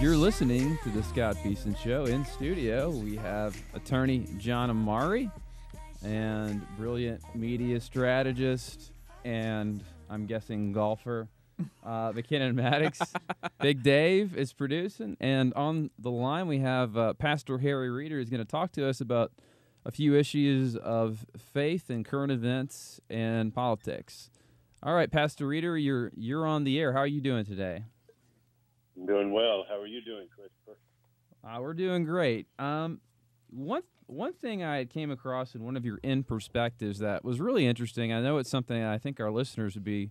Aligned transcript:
You're 0.00 0.16
listening 0.16 0.78
to 0.82 0.88
the 0.88 1.02
Scott 1.02 1.36
Beason 1.44 1.74
Show. 1.74 2.06
In 2.06 2.24
studio, 2.24 2.88
we 2.88 3.16
have 3.16 3.54
attorney 3.74 4.26
John 4.38 4.70
Amari 4.70 5.30
and 6.02 6.66
brilliant 6.78 7.22
media 7.34 7.78
strategist 7.82 8.92
and 9.26 9.84
I'm 10.08 10.24
guessing 10.24 10.72
golfer 10.72 11.28
uh, 11.84 12.12
McKinnon 12.12 12.54
Maddox. 12.54 12.98
Big 13.60 13.82
Dave 13.82 14.34
is 14.34 14.54
producing. 14.54 15.18
And 15.20 15.52
on 15.52 15.90
the 15.98 16.10
line, 16.10 16.48
we 16.48 16.60
have 16.60 16.96
uh, 16.96 17.12
Pastor 17.12 17.58
Harry 17.58 17.90
Reeder 17.90 18.16
who's 18.16 18.30
going 18.30 18.42
to 18.42 18.50
talk 18.50 18.72
to 18.72 18.88
us 18.88 19.02
about 19.02 19.32
a 19.84 19.90
few 19.90 20.16
issues 20.16 20.76
of 20.76 21.26
faith 21.36 21.90
and 21.90 22.06
current 22.06 22.32
events 22.32 23.02
and 23.10 23.52
politics. 23.52 24.30
All 24.82 24.94
right, 24.94 25.12
Pastor 25.12 25.46
Reeder, 25.46 25.76
you're 25.76 26.10
you're 26.16 26.46
on 26.46 26.64
the 26.64 26.80
air. 26.80 26.94
How 26.94 27.00
are 27.00 27.06
you 27.06 27.20
doing 27.20 27.44
today? 27.44 27.84
I'm 29.00 29.06
doing 29.06 29.32
well. 29.32 29.64
How 29.66 29.80
are 29.80 29.86
you 29.86 30.02
doing, 30.02 30.28
Christopher? 30.28 30.78
Uh, 31.42 31.60
we're 31.60 31.74
doing 31.74 32.04
great. 32.04 32.46
Um, 32.58 33.00
one 33.48 33.82
one 34.06 34.34
thing 34.34 34.62
I 34.62 34.84
came 34.84 35.10
across 35.10 35.54
in 35.54 35.64
one 35.64 35.76
of 35.76 35.84
your 35.84 35.98
in 36.02 36.22
perspectives 36.22 36.98
that 36.98 37.24
was 37.24 37.40
really 37.40 37.66
interesting. 37.66 38.12
I 38.12 38.20
know 38.20 38.36
it's 38.38 38.50
something 38.50 38.82
I 38.82 38.98
think 38.98 39.18
our 39.18 39.30
listeners 39.30 39.74
would 39.74 39.84
be 39.84 40.10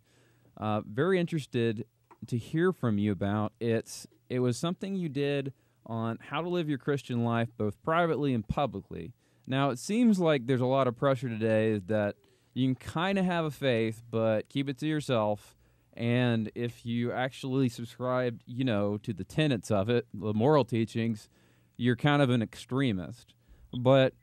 uh, 0.58 0.82
very 0.86 1.20
interested 1.20 1.86
to 2.28 2.38
hear 2.38 2.72
from 2.72 2.98
you 2.98 3.12
about. 3.12 3.54
It's 3.60 4.08
it 4.28 4.40
was 4.40 4.58
something 4.58 4.96
you 4.96 5.10
did 5.10 5.54
on 5.86 6.18
how 6.20 6.42
to 6.42 6.50
live 6.50 6.68
your 6.68 6.80
Christian 6.80 7.24
life 7.24 7.50
both 7.58 7.82
privately 7.84 8.34
and 8.34 8.48
publicly. 8.48 9.14
Now 9.46 9.70
it 9.70 9.78
seems 9.78 10.20
like 10.20 10.48
there's 10.48 10.62
a 10.62 10.66
lot 10.66 10.88
of 10.88 10.98
pressure 10.98 11.30
today 11.30 11.80
that 11.86 12.16
you 12.56 12.66
can 12.66 12.76
kind 12.76 13.20
of 13.20 13.26
have 13.26 13.46
a 13.46 13.52
faith, 13.52 14.02
but 14.10 14.50
keep 14.50 14.68
it 14.68 14.80
to 14.80 14.88
yourself 14.88 15.59
and 16.00 16.50
if 16.56 16.86
you 16.86 17.12
actually 17.12 17.68
subscribe, 17.68 18.40
you 18.46 18.64
know, 18.64 18.98
to 19.00 19.12
the 19.12 19.26
tenets 19.26 19.70
of 19.70 19.90
it, 19.90 20.08
the 20.14 20.34
moral 20.34 20.64
teachings, 20.64 21.28
you're 21.76 21.98
kind 21.98 22.22
of 22.22 22.30
an 22.30 22.42
extremist. 22.42 23.34
But 23.78 24.14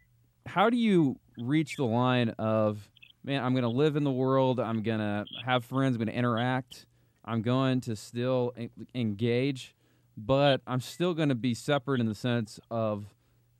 how 0.47 0.71
do 0.71 0.79
you 0.79 1.21
reach 1.37 1.77
the 1.77 1.85
line 1.85 2.31
of, 2.39 2.91
man, 3.23 3.45
I'm 3.45 3.53
going 3.53 3.63
to 3.63 3.69
live 3.69 3.95
in 3.95 4.05
the 4.05 4.11
world, 4.11 4.59
I'm 4.59 4.83
going 4.83 5.01
to 5.01 5.27
have 5.45 5.67
friends, 5.67 5.97
I'm 5.97 5.99
going 5.99 6.09
to 6.09 6.19
interact, 6.19 6.87
I'm 7.27 7.43
going 7.43 7.83
to 7.83 7.95
still 7.95 8.55
engage, 8.95 9.77
but 10.17 10.63
I'm 10.67 10.81
still 10.81 11.13
going 11.13 11.29
to 11.29 11.35
be 11.35 11.53
separate 11.53 12.01
in 12.01 12.07
the 12.07 12.15
sense 12.15 12.59
of 12.71 13.05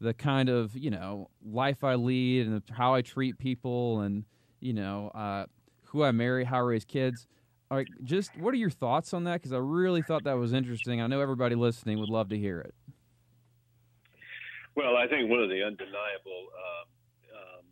the 0.01 0.15
kind 0.15 0.49
of, 0.49 0.75
you 0.75 0.91
know, 0.91 1.29
life 1.45 1.85
I 1.85 1.97
lead 1.97 2.47
and 2.47 2.63
how 2.71 2.95
I 2.95 3.03
treat 3.03 3.37
people 3.39 4.01
and, 4.01 4.25
you 4.61 4.73
know, 4.73 5.09
uh, 5.15 5.45
who 5.89 6.03
I 6.03 6.13
marry, 6.13 6.45
how 6.45 6.57
I 6.57 6.61
raise 6.61 6.87
kids 6.87 7.27
all 7.71 7.77
right, 7.79 7.89
just 8.05 8.37
what 8.39 8.55
are 8.55 8.59
your 8.59 8.71
thoughts 8.71 9.13
on 9.13 9.25
that? 9.25 9.35
Because 9.35 9.53
I 9.53 9.59
really 9.59 10.03
thought 10.03 10.25
that 10.25 10.39
was 10.39 10.53
interesting. 10.53 11.01
I 11.01 11.07
know 11.07 11.21
everybody 11.21 11.55
listening 11.55 11.99
would 11.99 12.09
love 12.09 12.29
to 12.29 12.39
hear 12.39 12.61
it. 12.61 12.75
Well, 14.77 14.97
I 14.97 15.09
think 15.09 15.31
one 15.31 15.43
of 15.43 15.49
the 15.49 15.65
undeniable 15.65 16.47
um, 16.53 16.87
um, 17.33 17.65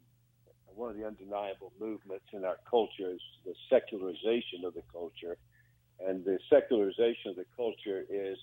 one 0.74 0.90
of 0.90 0.96
the 0.96 1.06
undeniable 1.06 1.72
movements 1.78 2.24
in 2.32 2.44
our 2.44 2.56
culture 2.68 3.10
is 3.12 3.20
the 3.44 3.54
secularization 3.70 4.64
of 4.64 4.74
the 4.74 4.82
culture, 4.90 5.36
and 6.00 6.24
the 6.24 6.38
secularization 6.50 7.30
of 7.30 7.36
the 7.36 7.46
culture 7.56 8.04
is 8.08 8.38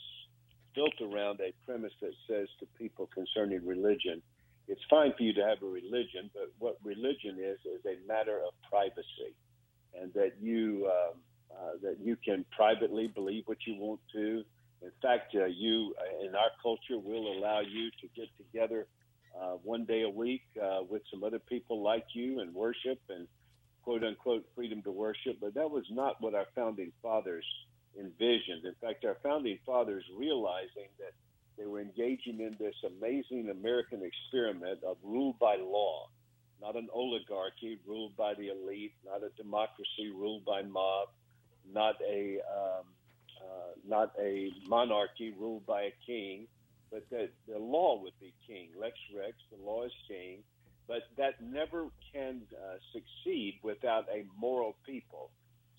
built 0.73 0.93
around 1.01 1.41
a 1.41 1.51
premise 1.65 1.93
that 2.01 2.13
says 2.29 2.47
to 2.59 2.65
people 2.77 3.09
concerning 3.13 3.65
religion, 3.65 4.21
it's 4.67 4.81
fine 4.89 5.11
for 5.17 5.23
you 5.23 5.33
to 5.33 5.41
have 5.41 5.61
a 5.61 5.65
religion, 5.65 6.29
but 6.33 6.53
what 6.59 6.77
religion 6.83 7.37
is 7.39 7.59
is 7.65 7.83
a 7.85 8.07
matter 8.07 8.39
of 8.39 8.53
privacy, 8.69 9.35
and 9.99 10.13
that 10.13 10.33
you 10.39 10.87
um, 10.87 11.17
that 11.81 11.97
you 12.01 12.15
can 12.15 12.45
privately 12.55 13.07
believe 13.07 13.43
what 13.45 13.57
you 13.65 13.75
want 13.75 13.99
to. 14.13 14.43
In 14.81 14.91
fact, 15.01 15.35
uh, 15.35 15.45
you 15.45 15.93
uh, 15.99 16.25
in 16.25 16.35
our 16.35 16.51
culture 16.61 16.97
will 16.97 17.31
allow 17.33 17.59
you 17.59 17.91
to 18.01 18.07
get 18.15 18.27
together 18.37 18.87
uh, 19.39 19.53
one 19.63 19.85
day 19.85 20.01
a 20.03 20.09
week 20.09 20.43
uh, 20.61 20.79
with 20.89 21.01
some 21.11 21.23
other 21.23 21.39
people 21.39 21.81
like 21.81 22.05
you 22.13 22.39
and 22.39 22.53
worship 22.53 22.99
and 23.09 23.27
quote 23.83 24.03
unquote 24.03 24.45
freedom 24.55 24.81
to 24.83 24.91
worship. 24.91 25.37
But 25.39 25.53
that 25.53 25.69
was 25.69 25.85
not 25.91 26.21
what 26.21 26.35
our 26.35 26.47
founding 26.55 26.91
fathers 27.01 27.45
envisioned. 27.99 28.65
In 28.65 28.75
fact, 28.81 29.05
our 29.05 29.17
founding 29.23 29.59
fathers 29.65 30.03
realizing 30.15 30.89
that 30.99 31.13
they 31.57 31.65
were 31.65 31.81
engaging 31.81 32.39
in 32.39 32.55
this 32.59 32.75
amazing 32.85 33.49
American 33.49 34.01
experiment 34.03 34.83
of 34.83 34.97
rule 35.03 35.35
by 35.39 35.57
law, 35.57 36.07
not 36.61 36.75
an 36.75 36.87
oligarchy 36.93 37.79
ruled 37.85 38.15
by 38.15 38.33
the 38.33 38.49
elite, 38.49 38.93
not 39.05 39.21
a 39.23 39.29
democracy 39.41 40.09
ruled 40.15 40.45
by 40.45 40.61
mob, 40.63 41.09
not 41.73 41.95
a 42.07 42.39
um, 42.57 42.85
uh, 43.41 43.71
not 43.87 44.13
a 44.19 44.49
monarchy 44.67 45.33
ruled 45.39 45.65
by 45.65 45.83
a 45.83 45.93
king, 46.05 46.47
but 46.91 47.03
that 47.09 47.29
the 47.47 47.57
law 47.57 47.99
would 48.01 48.17
be 48.19 48.33
king. 48.47 48.69
Lex 48.79 48.95
Rex, 49.15 49.33
the 49.49 49.63
law 49.63 49.83
is 49.85 49.91
king, 50.07 50.43
but 50.87 51.03
that 51.17 51.41
never 51.41 51.87
can 52.13 52.41
uh, 52.53 52.77
succeed 52.93 53.59
without 53.63 54.05
a 54.13 54.25
moral 54.37 54.75
people. 54.85 55.31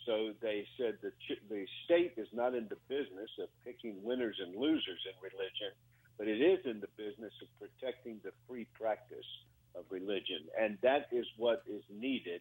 So 0.06 0.32
they 0.41 0.66
said 0.78 0.98
the 1.03 1.12
the 1.48 1.64
state 1.84 2.14
is 2.16 2.28
not 2.32 2.54
in 2.54 2.66
the 2.69 2.78
business 2.88 3.30
of 3.41 3.48
picking 3.64 4.03
winners 4.03 4.36
and 4.41 4.56
losers 4.56 5.03
in 5.06 5.14
religion, 5.22 5.72
but 6.19 6.26
it 6.26 6.41
is 6.41 6.64
in 6.64 6.80
the 6.80 6.91
business 6.97 7.32
of 7.42 7.48
protecting 7.60 8.20
the 8.24 8.32
free 8.48 8.66
practice 8.74 9.26
of 9.74 9.84
religion, 9.91 10.48
and 10.59 10.76
that 10.82 11.06
is 11.12 11.26
what 11.36 11.62
is 11.69 11.82
needed. 11.91 12.41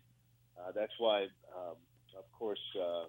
Uh, 0.57 0.71
that's 0.75 0.93
why, 0.97 1.23
um, 1.55 1.75
of 2.17 2.25
course, 2.37 2.59
uh, 2.79 3.05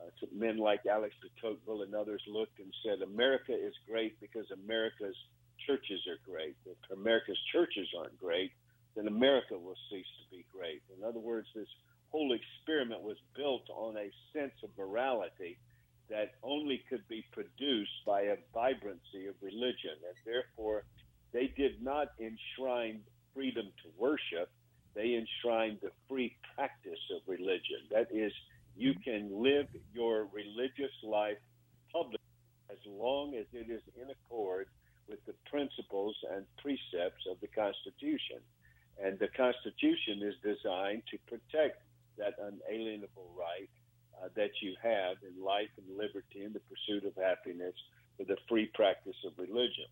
uh, 0.00 0.26
men 0.34 0.58
like 0.58 0.86
Alex 0.86 1.14
de 1.22 1.28
Tocqueville 1.40 1.82
and 1.82 1.89
others 2.00 2.22
looked 2.26 2.58
and 2.58 2.72
said, 2.84 3.02
America 3.02 3.52
is 3.52 3.74
great 3.86 4.18
because 4.20 4.46
America's 4.50 5.16
churches 5.66 6.00
are 6.08 6.20
great. 6.24 6.56
If 6.64 6.78
America's 6.96 7.38
churches 7.52 7.88
aren't 7.98 8.18
great, 8.18 8.52
then 8.96 9.06
America 9.06 9.56
will 9.56 9.76
cease 9.90 10.06
to 10.22 10.36
be 10.36 10.44
great. 10.52 10.82
In 10.96 11.04
other 11.04 11.20
words, 11.20 11.46
this 11.54 11.68
whole 12.10 12.32
experiment 12.32 13.02
was 13.02 13.16
built 13.36 13.68
on 13.70 13.96
a 13.96 14.10
sense 14.32 14.54
of 14.64 14.70
morality 14.76 15.58
that 16.08 16.34
only 16.42 16.82
could 16.88 17.06
be 17.08 17.24
produced 17.32 18.04
by 18.04 18.22
a 18.22 18.36
vibrancy 18.52 19.26
of 19.28 19.34
religion. 19.40 19.94
And 20.02 20.16
therefore, 20.26 20.84
they 21.32 21.52
did 21.56 21.82
not 21.82 22.08
enshrine 22.18 23.00
freedom 23.32 23.66
to 23.84 23.88
worship, 23.96 24.50
they 24.94 25.14
enshrined 25.14 25.78
the 25.82 25.92
free 26.08 26.36
practice 26.56 26.98
of 27.14 27.22
religion. 27.28 27.78
That 27.92 28.08
is, 28.10 28.32
you 28.76 28.94
can 29.04 29.30
live 29.40 29.66
your 29.94 30.28
religious 30.32 30.92
life 31.04 31.38
publicly 31.92 32.18
as 32.70 32.78
long 32.86 33.34
as 33.34 33.46
it 33.52 33.70
is 33.70 33.82
in 33.96 34.08
accord 34.10 34.66
with 35.08 35.24
the 35.26 35.34
principles 35.50 36.16
and 36.32 36.46
precepts 36.62 37.26
of 37.30 37.40
the 37.40 37.48
Constitution. 37.48 38.38
And 39.02 39.18
the 39.18 39.28
Constitution 39.28 40.22
is 40.22 40.34
designed 40.42 41.02
to 41.10 41.18
protect 41.26 41.82
that 42.18 42.34
unalienable 42.38 43.32
right 43.36 43.70
uh, 44.22 44.28
that 44.36 44.50
you 44.60 44.74
have 44.82 45.16
in 45.26 45.42
life 45.42 45.70
and 45.78 45.96
liberty 45.96 46.42
and 46.44 46.54
the 46.54 46.60
pursuit 46.60 47.04
of 47.04 47.16
happiness 47.16 47.74
for 48.16 48.24
the 48.24 48.36
free 48.48 48.70
practice 48.74 49.16
of 49.26 49.32
religion. 49.38 49.88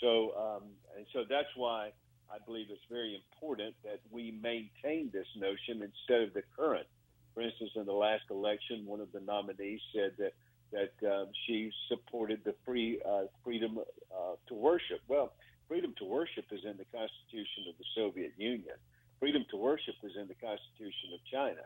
So, 0.00 0.34
um, 0.36 0.68
and 0.96 1.06
so 1.12 1.24
that's 1.28 1.48
why 1.56 1.90
I 2.30 2.38
believe 2.44 2.66
it's 2.70 2.84
very 2.90 3.14
important 3.16 3.74
that 3.84 4.00
we 4.10 4.38
maintain 4.42 5.10
this 5.12 5.26
notion 5.36 5.82
instead 5.82 6.22
of 6.22 6.34
the 6.34 6.42
current 6.56 6.86
for 7.34 7.42
instance, 7.42 7.72
in 7.74 7.84
the 7.84 7.92
last 7.92 8.22
election, 8.30 8.86
one 8.86 9.00
of 9.00 9.10
the 9.12 9.20
nominees 9.20 9.80
said 9.92 10.12
that 10.18 10.32
that 10.72 10.92
um, 11.06 11.28
she 11.46 11.70
supported 11.88 12.40
the 12.44 12.54
free 12.64 13.00
uh, 13.06 13.24
freedom 13.44 13.78
uh, 13.78 14.34
to 14.48 14.54
worship. 14.54 15.00
Well, 15.08 15.32
freedom 15.68 15.94
to 15.98 16.04
worship 16.04 16.46
is 16.50 16.60
in 16.64 16.76
the 16.76 16.86
Constitution 16.96 17.64
of 17.68 17.78
the 17.78 17.84
Soviet 17.94 18.32
Union. 18.36 18.74
Freedom 19.20 19.44
to 19.50 19.56
worship 19.56 19.94
is 20.02 20.12
in 20.20 20.28
the 20.28 20.34
Constitution 20.34 21.14
of 21.14 21.20
China, 21.30 21.62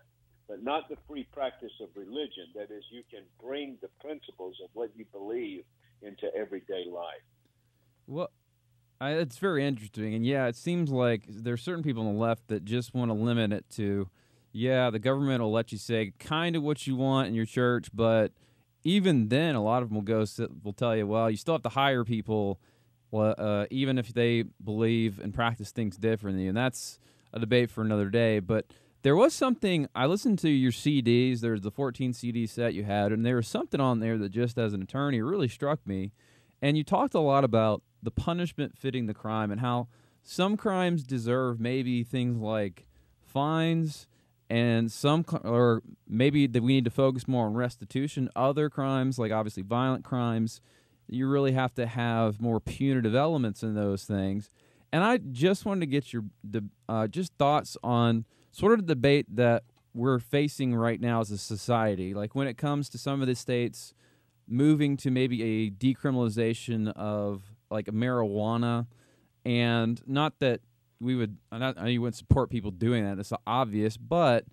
but 0.46 0.62
not 0.62 0.88
the 0.88 0.96
free 1.08 1.26
practice 1.32 1.72
of 1.80 1.88
religion. 1.94 2.46
That 2.54 2.70
is, 2.70 2.84
you 2.90 3.02
can 3.10 3.22
bring 3.42 3.78
the 3.80 3.88
principles 4.00 4.56
of 4.62 4.70
what 4.74 4.90
you 4.96 5.04
believe 5.12 5.64
into 6.02 6.32
everyday 6.34 6.84
life. 6.90 7.24
Well, 8.06 8.30
I, 9.00 9.12
it's 9.12 9.38
very 9.38 9.66
interesting, 9.66 10.14
and 10.14 10.26
yeah, 10.26 10.46
it 10.46 10.56
seems 10.56 10.90
like 10.90 11.22
there's 11.28 11.62
certain 11.62 11.82
people 11.82 12.06
on 12.06 12.14
the 12.14 12.20
left 12.20 12.48
that 12.48 12.64
just 12.64 12.94
want 12.94 13.10
to 13.10 13.14
limit 13.14 13.52
it 13.52 13.64
to 13.70 14.08
yeah, 14.52 14.90
the 14.90 14.98
government 14.98 15.42
will 15.42 15.52
let 15.52 15.72
you 15.72 15.78
say 15.78 16.12
kind 16.18 16.56
of 16.56 16.62
what 16.62 16.86
you 16.86 16.96
want 16.96 17.28
in 17.28 17.34
your 17.34 17.46
church, 17.46 17.88
but 17.92 18.32
even 18.84 19.28
then, 19.28 19.54
a 19.54 19.62
lot 19.62 19.82
of 19.82 19.88
them 19.88 19.96
will 19.96 20.02
go 20.02 20.24
will 20.62 20.72
tell 20.72 20.96
you, 20.96 21.06
well, 21.06 21.30
you 21.30 21.36
still 21.36 21.54
have 21.54 21.62
to 21.62 21.68
hire 21.70 22.04
people, 22.04 22.60
uh, 23.12 23.66
even 23.70 23.98
if 23.98 24.12
they 24.12 24.44
believe 24.62 25.18
and 25.18 25.34
practice 25.34 25.70
things 25.70 25.96
differently, 25.96 26.46
and 26.46 26.56
that's 26.56 26.98
a 27.32 27.38
debate 27.38 27.70
for 27.70 27.82
another 27.82 28.08
day. 28.08 28.40
But 28.40 28.66
there 29.02 29.16
was 29.16 29.32
something 29.32 29.88
I 29.94 30.06
listened 30.06 30.38
to 30.40 30.48
your 30.48 30.72
CDs. 30.72 31.40
There's 31.40 31.60
the 31.60 31.70
14 31.70 32.12
CD 32.12 32.46
set 32.46 32.74
you 32.74 32.84
had, 32.84 33.12
and 33.12 33.24
there 33.24 33.36
was 33.36 33.48
something 33.48 33.80
on 33.80 34.00
there 34.00 34.18
that 34.18 34.30
just 34.30 34.58
as 34.58 34.72
an 34.72 34.82
attorney 34.82 35.20
really 35.20 35.48
struck 35.48 35.86
me. 35.86 36.12
And 36.60 36.76
you 36.76 36.82
talked 36.82 37.14
a 37.14 37.20
lot 37.20 37.44
about 37.44 37.82
the 38.02 38.10
punishment 38.10 38.76
fitting 38.76 39.06
the 39.06 39.14
crime 39.14 39.50
and 39.50 39.60
how 39.60 39.88
some 40.22 40.56
crimes 40.56 41.04
deserve 41.04 41.60
maybe 41.60 42.02
things 42.02 42.38
like 42.38 42.86
fines 43.20 44.07
and 44.50 44.90
some 44.90 45.24
or 45.44 45.82
maybe 46.08 46.46
that 46.46 46.62
we 46.62 46.72
need 46.72 46.84
to 46.84 46.90
focus 46.90 47.28
more 47.28 47.46
on 47.46 47.54
restitution 47.54 48.30
other 48.34 48.70
crimes 48.70 49.18
like 49.18 49.30
obviously 49.30 49.62
violent 49.62 50.04
crimes 50.04 50.60
you 51.08 51.26
really 51.26 51.52
have 51.52 51.74
to 51.74 51.86
have 51.86 52.40
more 52.40 52.60
punitive 52.60 53.14
elements 53.14 53.62
in 53.62 53.74
those 53.74 54.04
things. 54.04 54.50
And 54.92 55.02
I 55.02 55.18
just 55.18 55.64
wanted 55.64 55.80
to 55.80 55.86
get 55.86 56.12
your 56.12 56.24
uh, 56.88 57.06
just 57.08 57.32
thoughts 57.38 57.76
on 57.82 58.24
sort 58.52 58.72
of 58.72 58.86
the 58.86 58.94
debate 58.94 59.26
that 59.34 59.64
we're 59.94 60.18
facing 60.18 60.74
right 60.74 61.00
now 61.00 61.20
as 61.20 61.30
a 61.30 61.38
society. 61.38 62.14
Like 62.14 62.34
when 62.34 62.46
it 62.46 62.56
comes 62.56 62.88
to 62.90 62.98
some 62.98 63.20
of 63.20 63.26
the 63.26 63.34
states 63.34 63.94
moving 64.46 64.96
to 64.98 65.10
maybe 65.10 65.42
a 65.42 65.70
decriminalization 65.70 66.92
of 66.94 67.42
like 67.70 67.86
marijuana, 67.86 68.86
and 69.44 70.00
not 70.06 70.38
that 70.40 70.60
we 71.00 71.14
would, 71.14 71.36
not, 71.52 71.78
I 71.78 71.96
wouldn't 71.98 72.16
support 72.16 72.50
people 72.50 72.70
doing 72.70 73.04
that. 73.04 73.18
It's 73.18 73.32
obvious, 73.46 73.96
but 73.96 74.44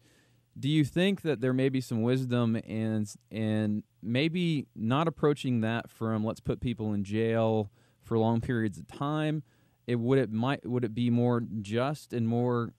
do 0.57 0.69
you 0.69 0.85
think 0.85 1.21
that 1.21 1.41
there 1.41 1.53
may 1.53 1.69
be 1.69 1.81
some 1.81 2.01
wisdom 2.01 2.55
and 2.67 3.11
and 3.29 3.83
maybe 4.01 4.67
not 4.75 5.07
approaching 5.07 5.61
that 5.61 5.89
from 5.89 6.23
let's 6.23 6.39
put 6.39 6.61
people 6.61 6.93
in 6.93 7.03
jail 7.03 7.71
for 8.01 8.17
long 8.17 8.41
periods 8.41 8.77
of 8.77 8.87
time? 8.87 9.43
It 9.85 9.99
would 9.99 10.17
it 10.17 10.31
might 10.31 10.65
would 10.67 10.85
it 10.85 10.95
be 10.95 11.09
more 11.09 11.43
just 11.61 12.13
and 12.13 12.27
more 12.27 12.73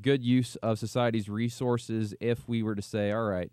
good 0.00 0.24
use 0.24 0.56
of 0.56 0.78
society's 0.78 1.28
resources 1.28 2.14
if 2.20 2.48
we 2.48 2.62
were 2.62 2.74
to 2.74 2.82
say, 2.82 3.12
all 3.12 3.24
right, 3.24 3.52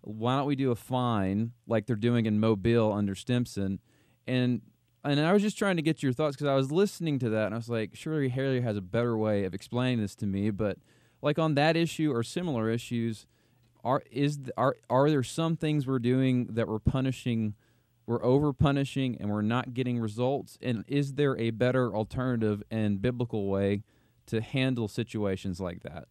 why 0.00 0.36
don't 0.36 0.46
we 0.46 0.56
do 0.56 0.70
a 0.70 0.76
fine 0.76 1.52
like 1.66 1.86
they're 1.86 1.96
doing 1.96 2.26
in 2.26 2.40
Mobile 2.40 2.92
under 2.92 3.14
Stimpson? 3.14 3.80
And 4.26 4.62
and 5.04 5.20
I 5.20 5.32
was 5.32 5.42
just 5.42 5.58
trying 5.58 5.76
to 5.76 5.82
get 5.82 6.02
your 6.02 6.12
thoughts 6.12 6.36
because 6.36 6.46
I 6.46 6.54
was 6.54 6.70
listening 6.70 7.18
to 7.20 7.30
that 7.30 7.46
and 7.46 7.54
I 7.54 7.58
was 7.58 7.68
like, 7.68 7.90
surely 7.94 8.28
Harry 8.28 8.60
has 8.60 8.76
a 8.76 8.80
better 8.80 9.16
way 9.16 9.44
of 9.44 9.54
explaining 9.54 10.00
this 10.00 10.14
to 10.16 10.26
me. 10.26 10.50
But 10.50 10.78
like 11.20 11.38
on 11.38 11.54
that 11.54 11.76
issue 11.76 12.12
or 12.12 12.22
similar 12.22 12.70
issues, 12.70 13.26
are 13.84 14.02
is 14.10 14.38
are 14.56 14.76
are 14.88 15.10
there 15.10 15.24
some 15.24 15.56
things 15.56 15.86
we're 15.86 15.98
doing 15.98 16.46
that 16.50 16.68
we're 16.68 16.78
punishing, 16.78 17.54
we're 18.06 18.22
over 18.24 18.52
punishing, 18.52 19.16
and 19.18 19.30
we're 19.30 19.42
not 19.42 19.74
getting 19.74 19.98
results? 19.98 20.56
And 20.62 20.84
is 20.86 21.14
there 21.14 21.36
a 21.36 21.50
better 21.50 21.94
alternative 21.94 22.62
and 22.70 23.02
biblical 23.02 23.48
way 23.48 23.82
to 24.26 24.40
handle 24.40 24.86
situations 24.86 25.60
like 25.60 25.82
that? 25.82 26.06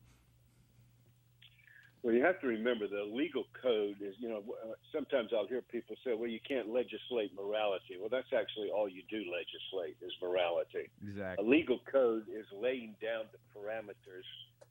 Well, 2.03 2.15
you 2.15 2.23
have 2.23 2.41
to 2.41 2.47
remember 2.47 2.87
the 2.87 3.03
legal 3.03 3.45
code 3.61 3.97
is, 4.01 4.15
you 4.17 4.27
know, 4.27 4.41
uh, 4.65 4.73
sometimes 4.91 5.29
I'll 5.37 5.45
hear 5.45 5.61
people 5.61 5.95
say, 6.03 6.15
well, 6.15 6.29
you 6.29 6.39
can't 6.47 6.69
legislate 6.69 7.31
morality. 7.35 7.97
Well, 7.99 8.09
that's 8.09 8.33
actually 8.33 8.69
all 8.71 8.89
you 8.89 9.03
do 9.07 9.21
legislate 9.29 9.97
is 10.01 10.11
morality. 10.19 10.89
Exactly. 11.05 11.45
A 11.45 11.47
legal 11.47 11.79
code 11.91 12.25
is 12.33 12.45
laying 12.51 12.95
down 13.01 13.25
the 13.31 13.37
parameters 13.53 14.25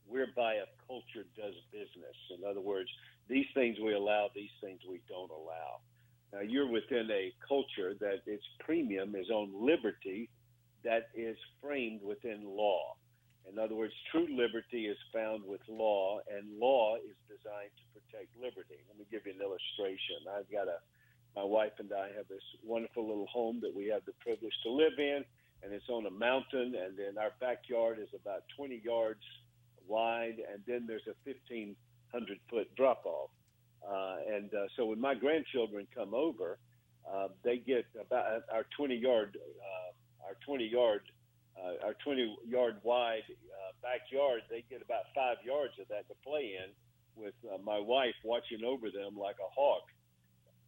whereby 0.09 0.55
a 0.55 0.67
culture 0.88 1.25
does 1.37 1.55
business. 1.71 2.17
In 2.37 2.43
other 2.44 2.61
words, 2.61 2.91
these 3.29 3.47
things 3.55 3.79
we 3.79 3.94
allow, 3.94 4.29
these 4.35 4.50
things 4.61 4.81
we 4.88 5.00
don't 5.09 5.31
allow. 5.31 5.79
Now, 6.33 6.41
you're 6.41 6.71
within 6.71 7.09
a 7.12 7.33
culture 7.47 7.94
that 8.00 8.23
its 8.26 8.44
premium 8.59 9.15
is 9.15 9.31
on 9.31 9.53
liberty 9.55 10.29
that 10.83 11.11
is 11.15 11.37
framed 11.62 12.03
within 12.03 12.44
law. 12.44 12.97
In 13.50 13.58
other 13.58 13.75
words, 13.75 13.93
true 14.11 14.29
liberty 14.31 14.87
is 14.87 14.97
found 15.12 15.43
with 15.44 15.61
law, 15.69 16.20
and 16.31 16.58
law 16.58 16.97
is 16.97 17.17
designed 17.26 17.75
to 17.75 17.85
protect 17.91 18.31
liberty. 18.38 18.79
Let 18.87 18.99
me 18.99 19.06
give 19.11 19.26
you 19.26 19.35
an 19.35 19.43
illustration. 19.43 20.23
I've 20.31 20.50
got 20.50 20.69
a, 20.69 20.79
my 21.35 21.43
wife 21.43 21.75
and 21.79 21.91
I 21.93 22.14
have 22.17 22.29
this 22.29 22.44
wonderful 22.64 23.06
little 23.06 23.26
home 23.26 23.58
that 23.62 23.75
we 23.75 23.87
have 23.87 24.05
the 24.06 24.14
privilege 24.20 24.55
to 24.62 24.70
live 24.70 24.99
in, 24.99 25.25
and 25.62 25.73
it's 25.73 25.88
on 25.88 26.06
a 26.06 26.11
mountain, 26.11 26.79
and 26.79 26.97
then 26.97 27.19
our 27.19 27.32
backyard 27.41 27.99
is 27.99 28.08
about 28.14 28.44
20 28.56 28.81
yards 28.85 29.23
wide, 29.87 30.38
and 30.52 30.62
then 30.67 30.87
there's 30.87 31.06
a 31.08 31.17
1,500 31.29 32.38
foot 32.49 32.75
drop 32.76 33.05
off. 33.05 33.31
Uh, 33.82 34.17
and 34.31 34.55
uh, 34.55 34.67
so 34.76 34.87
when 34.87 35.00
my 35.00 35.14
grandchildren 35.14 35.87
come 35.94 36.14
over, 36.14 36.58
uh, 37.11 37.29
they 37.43 37.58
get 37.58 37.85
about 38.00 38.44
our 38.52 38.67
20 38.76 38.94
yard, 38.94 39.37
uh, 39.37 40.26
our 40.29 40.37
20 40.47 40.64
yard 40.64 41.02
uh, 41.61 41.87
our 41.87 41.95
20 42.03 42.37
yard 42.49 42.77
wide 42.83 43.29
uh, 43.29 43.73
backyard, 43.83 44.43
they 44.51 44.65
get 44.69 44.83
about 44.83 45.05
five 45.15 45.37
yards 45.45 45.75
of 45.81 45.89
that 45.89 46.09
to 46.09 46.15
play 46.25 46.57
in 46.57 46.71
with 47.17 47.35
uh, 47.45 47.59
my 47.62 47.79
wife 47.79 48.15
watching 48.25 48.65
over 48.65 48.91
them 48.91 49.17
like 49.19 49.37
a 49.37 49.51
hawk. 49.55 49.85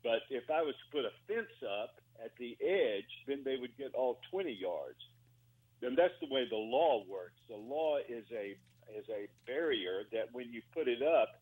But 0.03 0.23
if 0.31 0.51
I 0.51 0.63
was 0.63 0.75
to 0.75 0.87
put 0.91 1.05
a 1.05 1.15
fence 1.27 1.55
up 1.63 1.95
at 2.23 2.33
the 2.39 2.57
edge, 2.61 3.11
then 3.27 3.43
they 3.45 3.57
would 3.57 3.77
get 3.79 3.95
all 3.95 4.19
20 4.31 4.51
yards. 4.53 4.99
And 5.83 5.97
that's 5.97 6.15
the 6.21 6.33
way 6.33 6.47
the 6.49 6.57
law 6.57 7.03
works. 7.09 7.39
The 7.49 7.57
law 7.57 7.99
is 7.99 8.25
a 8.33 8.57
is 8.99 9.09
a 9.09 9.27
barrier 9.47 10.03
that 10.13 10.29
when 10.33 10.53
you 10.53 10.61
put 10.75 10.87
it 10.87 11.03
up, 11.03 11.41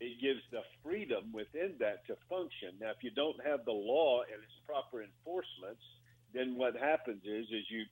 it 0.00 0.20
gives 0.20 0.40
the 0.50 0.62
freedom 0.82 1.30
within 1.32 1.76
that 1.78 2.04
to 2.08 2.16
function. 2.28 2.74
Now, 2.80 2.90
if 2.90 3.02
you 3.02 3.10
don't 3.10 3.38
have 3.44 3.64
the 3.64 3.76
law 3.76 4.22
and 4.22 4.42
its 4.42 4.58
proper 4.66 5.04
enforcements, 5.04 5.84
then 6.34 6.56
what 6.56 6.74
happens 6.76 7.22
is 7.24 7.46
is 7.46 7.64
you 7.70 7.84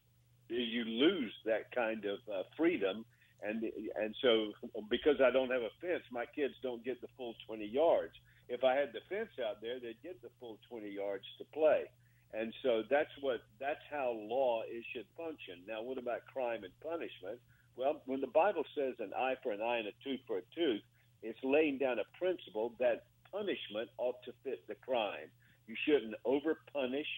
you 0.50 0.84
lose 0.84 1.32
that 1.46 1.72
kind 1.74 2.04
of 2.04 2.18
uh, 2.32 2.42
freedom. 2.56 3.04
And 3.42 3.64
and 3.96 4.14
so 4.20 4.52
because 4.90 5.16
I 5.24 5.30
don't 5.30 5.50
have 5.50 5.62
a 5.62 5.72
fence, 5.80 6.04
my 6.10 6.26
kids 6.26 6.54
don't 6.62 6.84
get 6.84 7.00
the 7.00 7.08
full 7.16 7.34
20 7.46 7.64
yards. 7.64 8.12
If 8.48 8.64
I 8.64 8.74
had 8.74 8.92
the 8.92 9.00
fence 9.08 9.30
out 9.40 9.62
there, 9.62 9.80
they'd 9.80 10.02
get 10.02 10.20
the 10.20 10.28
full 10.38 10.58
20 10.68 10.90
yards 10.90 11.24
to 11.38 11.44
play. 11.54 11.84
And 12.32 12.52
so 12.62 12.82
that's 12.90 13.10
what 13.20 13.40
that's 13.58 13.82
how 13.90 14.12
law 14.12 14.62
is 14.62 14.84
should 14.92 15.06
function. 15.16 15.62
Now, 15.66 15.82
what 15.82 15.98
about 15.98 16.26
crime 16.32 16.64
and 16.64 16.72
punishment? 16.80 17.40
Well, 17.76 18.02
when 18.06 18.20
the 18.20 18.28
Bible 18.28 18.64
says 18.74 18.94
an 18.98 19.12
eye 19.16 19.36
for 19.42 19.52
an 19.52 19.62
eye 19.62 19.78
and 19.78 19.88
a 19.88 19.96
tooth 20.04 20.20
for 20.26 20.38
a 20.38 20.46
tooth, 20.54 20.82
it's 21.22 21.38
laying 21.42 21.78
down 21.78 21.98
a 21.98 22.18
principle 22.18 22.74
that 22.78 23.06
punishment 23.32 23.90
ought 23.98 24.22
to 24.24 24.32
fit 24.44 24.66
the 24.68 24.74
crime. 24.74 25.30
You 25.66 25.74
shouldn't 25.86 26.14
over 26.24 26.58
punish 26.72 27.08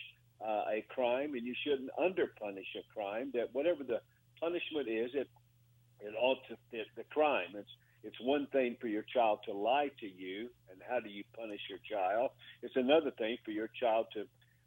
uh, 0.45 0.65
a 0.71 0.85
crime, 0.89 1.35
and 1.35 1.47
you 1.47 1.55
shouldn't 1.65 1.91
underpunish 1.99 2.71
a 2.77 2.85
crime. 2.95 3.31
That 3.35 3.49
whatever 3.53 3.85
the 3.85 4.01
punishment 4.41 4.89
is, 4.89 5.11
it 5.15 5.29
it 6.01 6.15
ought 6.19 6.39
to 6.49 6.57
fit 6.71 6.87
the 6.97 7.05
crime. 7.05 7.55
It's 7.55 7.71
it's 8.05 8.21
one 8.21 8.47
thing 8.53 8.77
for 8.81 8.89
your 8.89 9.05
child 9.15 9.41
to 9.47 9.53
lie 9.53 9.91
to 10.01 10.07
you, 10.07 10.49
and 10.71 10.81
how 10.89 11.01
do 11.01 11.09
you 11.09 11.23
punish 11.37 11.61
your 11.71 11.79
child? 11.89 12.31
It's 12.63 12.77
another 12.77 13.13
thing 13.13 13.37
for 13.45 13.53
your 13.53 13.69
child 13.81 14.07
to 14.15 14.23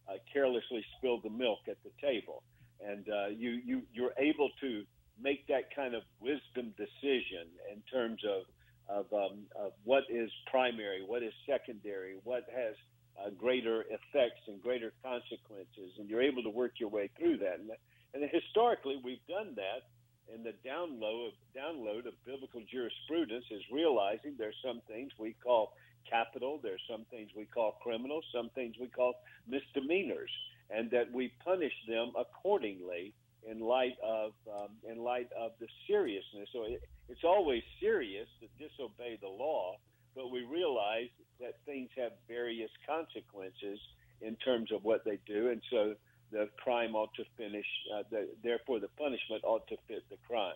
uh, 0.08 0.18
carelessly 0.32 0.86
spill 0.98 1.20
the 1.22 1.30
milk 1.30 1.60
at 1.68 1.78
the 1.84 1.92
table, 2.02 2.44
and 2.82 3.06
uh, 3.10 3.28
you 3.28 3.60
you 3.66 3.82
you're 3.94 4.16
able 4.18 4.50
to 4.62 4.84
make 5.22 5.48
that 5.48 5.74
kind 5.76 5.96
of 5.96 6.04
wisdom 6.20 6.74
decision 6.78 7.48
in 7.74 7.82
terms 7.92 8.22
of 8.26 8.44
of, 8.88 9.06
um, 9.14 9.46
of 9.56 9.72
what 9.84 10.04
is 10.10 10.30
primary, 10.46 11.04
what 11.06 11.24
is 11.24 11.34
secondary, 11.50 12.16
what 12.24 12.44
has 12.56 12.76
uh, 13.20 13.30
greater 13.32 13.84
effects 13.84 14.42
and 14.48 14.62
greater 14.62 14.92
consequences, 15.04 15.92
and 15.98 16.10
you're 16.10 16.22
able 16.22 16.44
to 16.44 16.50
work 16.50 16.74
your 16.80 16.90
way 16.90 17.10
through 17.18 17.38
that. 17.38 17.60
And, 17.60 17.72
and 18.14 18.30
historically, 18.32 19.00
we've 19.04 19.26
done 19.28 19.56
that. 19.56 19.88
And 20.34 20.44
the 20.44 20.56
download 20.68 21.28
of, 21.28 21.34
download 21.56 22.08
of 22.08 22.14
biblical 22.26 22.62
jurisprudence 22.72 23.46
is 23.52 23.62
realizing 23.72 24.34
there's 24.38 24.56
some 24.66 24.82
things 24.88 25.12
we 25.20 25.36
call 25.44 25.74
capital, 26.10 26.60
there's 26.62 26.82
some 26.90 27.06
things 27.12 27.30
we 27.36 27.46
call 27.46 27.78
criminal, 27.82 28.22
some 28.34 28.50
things 28.56 28.76
we 28.80 28.88
call 28.88 29.14
misdemeanors, 29.48 30.32
and 30.72 30.90
that 30.92 31.12
we 31.12 31.32
punish 31.44 31.74
them 31.88 32.12
accordingly 32.18 33.14
in 33.48 33.60
light 33.60 33.96
of 34.04 34.32
um, 34.52 34.70
in 34.90 34.98
light 34.98 35.30
of 35.38 35.52
the 35.60 35.68
seriousness. 35.88 36.50
So 36.52 36.64
it, 36.64 36.82
it's 37.08 37.24
always 37.24 37.62
serious 37.80 38.28
to 38.42 38.48
disobey 38.58 39.20
the 39.22 39.28
law, 39.28 39.78
but 40.16 40.32
we 40.32 40.44
realize 40.44 41.10
that 41.40 41.56
things 41.66 41.90
have 41.98 42.12
various 42.28 42.72
consequences 42.88 43.80
in 44.22 44.36
terms 44.38 44.72
of 44.72 44.84
what 44.84 45.04
they 45.06 45.20
do, 45.26 45.50
and 45.50 45.62
so 45.70 45.96
the 46.32 46.50
crime 46.58 46.96
ought 46.96 47.14
to 47.16 47.24
finish. 47.38 47.66
Uh, 47.94 48.04
the, 48.10 48.30
therefore, 48.44 48.80
the 48.80 48.88
punishment 48.98 49.44
ought 49.44 49.68
to 49.68 49.76
fit 49.88 50.04
the 50.10 50.18
crime. 50.28 50.54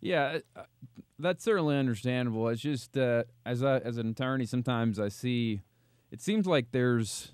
Yeah, 0.00 0.38
uh, 0.54 0.62
that's 1.18 1.42
certainly 1.42 1.76
understandable. 1.76 2.48
It's 2.48 2.60
just 2.60 2.96
uh, 2.96 3.24
as 3.46 3.62
as 3.62 3.96
an 3.96 4.10
attorney, 4.10 4.46
sometimes 4.46 5.00
I 5.00 5.08
see 5.08 5.62
it 6.10 6.20
seems 6.20 6.46
like 6.46 6.70
there's 6.70 7.32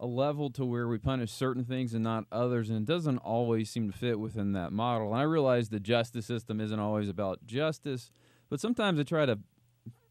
a 0.00 0.06
level 0.06 0.48
to 0.50 0.64
where 0.64 0.86
we 0.86 0.96
punish 0.96 1.32
certain 1.32 1.64
things 1.64 1.92
and 1.92 2.04
not 2.04 2.24
others, 2.30 2.70
and 2.70 2.78
it 2.78 2.84
doesn't 2.84 3.18
always 3.18 3.68
seem 3.68 3.90
to 3.90 3.98
fit 3.98 4.20
within 4.20 4.52
that 4.52 4.72
model. 4.72 5.08
And 5.08 5.20
I 5.20 5.24
realize 5.24 5.68
the 5.68 5.80
justice 5.80 6.24
system 6.24 6.60
isn't 6.60 6.78
always 6.78 7.08
about 7.08 7.44
justice, 7.44 8.12
but 8.48 8.60
sometimes 8.60 9.00
I 9.00 9.02
try 9.02 9.26
to 9.26 9.40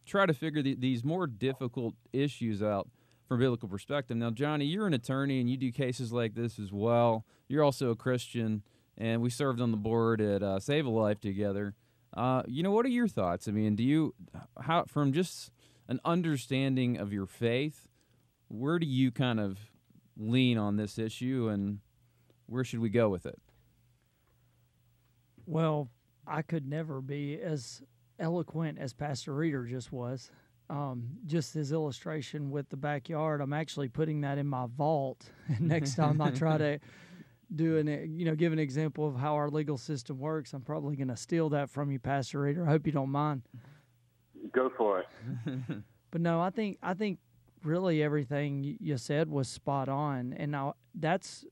try 0.07 0.25
to 0.25 0.33
figure 0.33 0.61
the, 0.61 0.75
these 0.75 1.03
more 1.03 1.27
difficult 1.27 1.95
issues 2.13 2.63
out 2.63 2.89
from 3.27 3.39
biblical 3.39 3.67
perspective. 3.67 4.17
Now, 4.17 4.31
Johnny, 4.31 4.65
you're 4.65 4.87
an 4.87 4.93
attorney 4.93 5.39
and 5.39 5.49
you 5.49 5.57
do 5.57 5.71
cases 5.71 6.13
like 6.13 6.33
this 6.33 6.57
as 6.57 6.71
well. 6.71 7.25
You're 7.47 7.63
also 7.63 7.89
a 7.89 7.95
Christian, 7.95 8.63
and 8.97 9.21
we 9.21 9.29
served 9.29 9.59
on 9.61 9.71
the 9.71 9.77
board 9.77 10.21
at 10.21 10.41
uh, 10.41 10.59
Save 10.59 10.85
a 10.85 10.89
Life 10.89 11.19
together. 11.19 11.75
Uh, 12.15 12.43
you 12.47 12.63
know, 12.63 12.71
what 12.71 12.85
are 12.85 12.89
your 12.89 13.07
thoughts? 13.07 13.47
I 13.47 13.51
mean, 13.51 13.75
do 13.75 13.83
you 13.83 14.15
how 14.61 14.85
from 14.85 15.11
just 15.11 15.51
an 15.87 15.99
understanding 16.03 16.97
of 16.97 17.13
your 17.13 17.25
faith, 17.25 17.87
where 18.47 18.79
do 18.79 18.85
you 18.85 19.11
kind 19.11 19.39
of 19.39 19.57
lean 20.17 20.57
on 20.57 20.77
this 20.77 20.97
issue, 20.97 21.49
and 21.51 21.79
where 22.47 22.63
should 22.63 22.79
we 22.79 22.89
go 22.89 23.09
with 23.09 23.25
it? 23.25 23.39
Well, 25.45 25.89
I 26.25 26.41
could 26.41 26.67
never 26.67 27.01
be 27.01 27.39
as 27.39 27.81
eloquent 28.19 28.77
as 28.79 28.93
Pastor 28.93 29.33
Reeder 29.33 29.65
just 29.65 29.91
was. 29.91 30.31
um, 30.69 31.07
just 31.25 31.53
his 31.53 31.71
illustration 31.71 32.49
with 32.51 32.69
the 32.69 32.77
backyard. 32.77 33.41
I'm 33.41 33.53
actually 33.53 33.87
putting 33.87 34.21
that 34.21 34.37
in 34.37 34.47
my 34.47 34.65
vault. 34.75 35.29
And 35.47 35.61
next 35.67 35.95
time 35.95 36.21
I 36.21 36.31
try 36.31 36.57
to 36.57 36.79
do 37.55 37.77
an, 37.77 37.87
you 38.17 38.25
know, 38.25 38.35
give 38.35 38.51
an 38.51 38.59
example 38.59 39.07
of 39.07 39.15
how 39.15 39.35
our 39.35 39.49
legal 39.49 39.77
system 39.77 40.19
works, 40.19 40.53
I'm 40.53 40.61
probably 40.61 40.95
going 40.95 41.07
to 41.07 41.15
steal 41.15 41.49
that 41.49 41.69
from 41.69 41.91
you, 41.91 41.99
Pastor 41.99 42.41
Reeder. 42.41 42.65
I 42.67 42.71
hope 42.71 42.85
you 42.85 42.91
don't 42.91 43.09
mind. 43.11 43.43
Go 44.51 44.69
for 44.77 44.99
it. 44.99 45.05
but 46.11 46.21
no, 46.21 46.41
I 46.41 46.49
think 46.49 46.77
I 46.83 46.93
think 46.93 47.19
really 47.63 48.03
everything 48.03 48.77
you 48.79 48.97
said 48.97 49.29
was 49.29 49.47
spot 49.47 49.89
on, 49.89 50.33
and 50.37 50.51
now 50.51 50.75
that's 50.93 51.45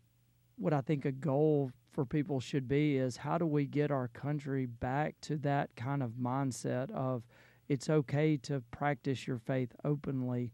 what 0.57 0.73
I 0.73 0.81
think 0.81 1.05
a 1.05 1.11
goal 1.11 1.71
for 1.95 2.05
people 2.05 2.41
should 2.41 2.67
be 2.67 2.97
is 2.97 3.15
how 3.15 3.37
do 3.37 3.45
we 3.45 3.65
get 3.65 3.89
our 3.89 4.09
country 4.09 4.65
back 4.65 5.15
to 5.21 5.37
that 5.37 5.73
kind 5.77 6.03
of 6.03 6.11
mindset 6.11 6.91
of 6.91 7.23
it's 7.69 7.89
okay 7.89 8.35
to 8.35 8.61
practice 8.69 9.25
your 9.25 9.39
faith 9.39 9.73
openly 9.85 10.51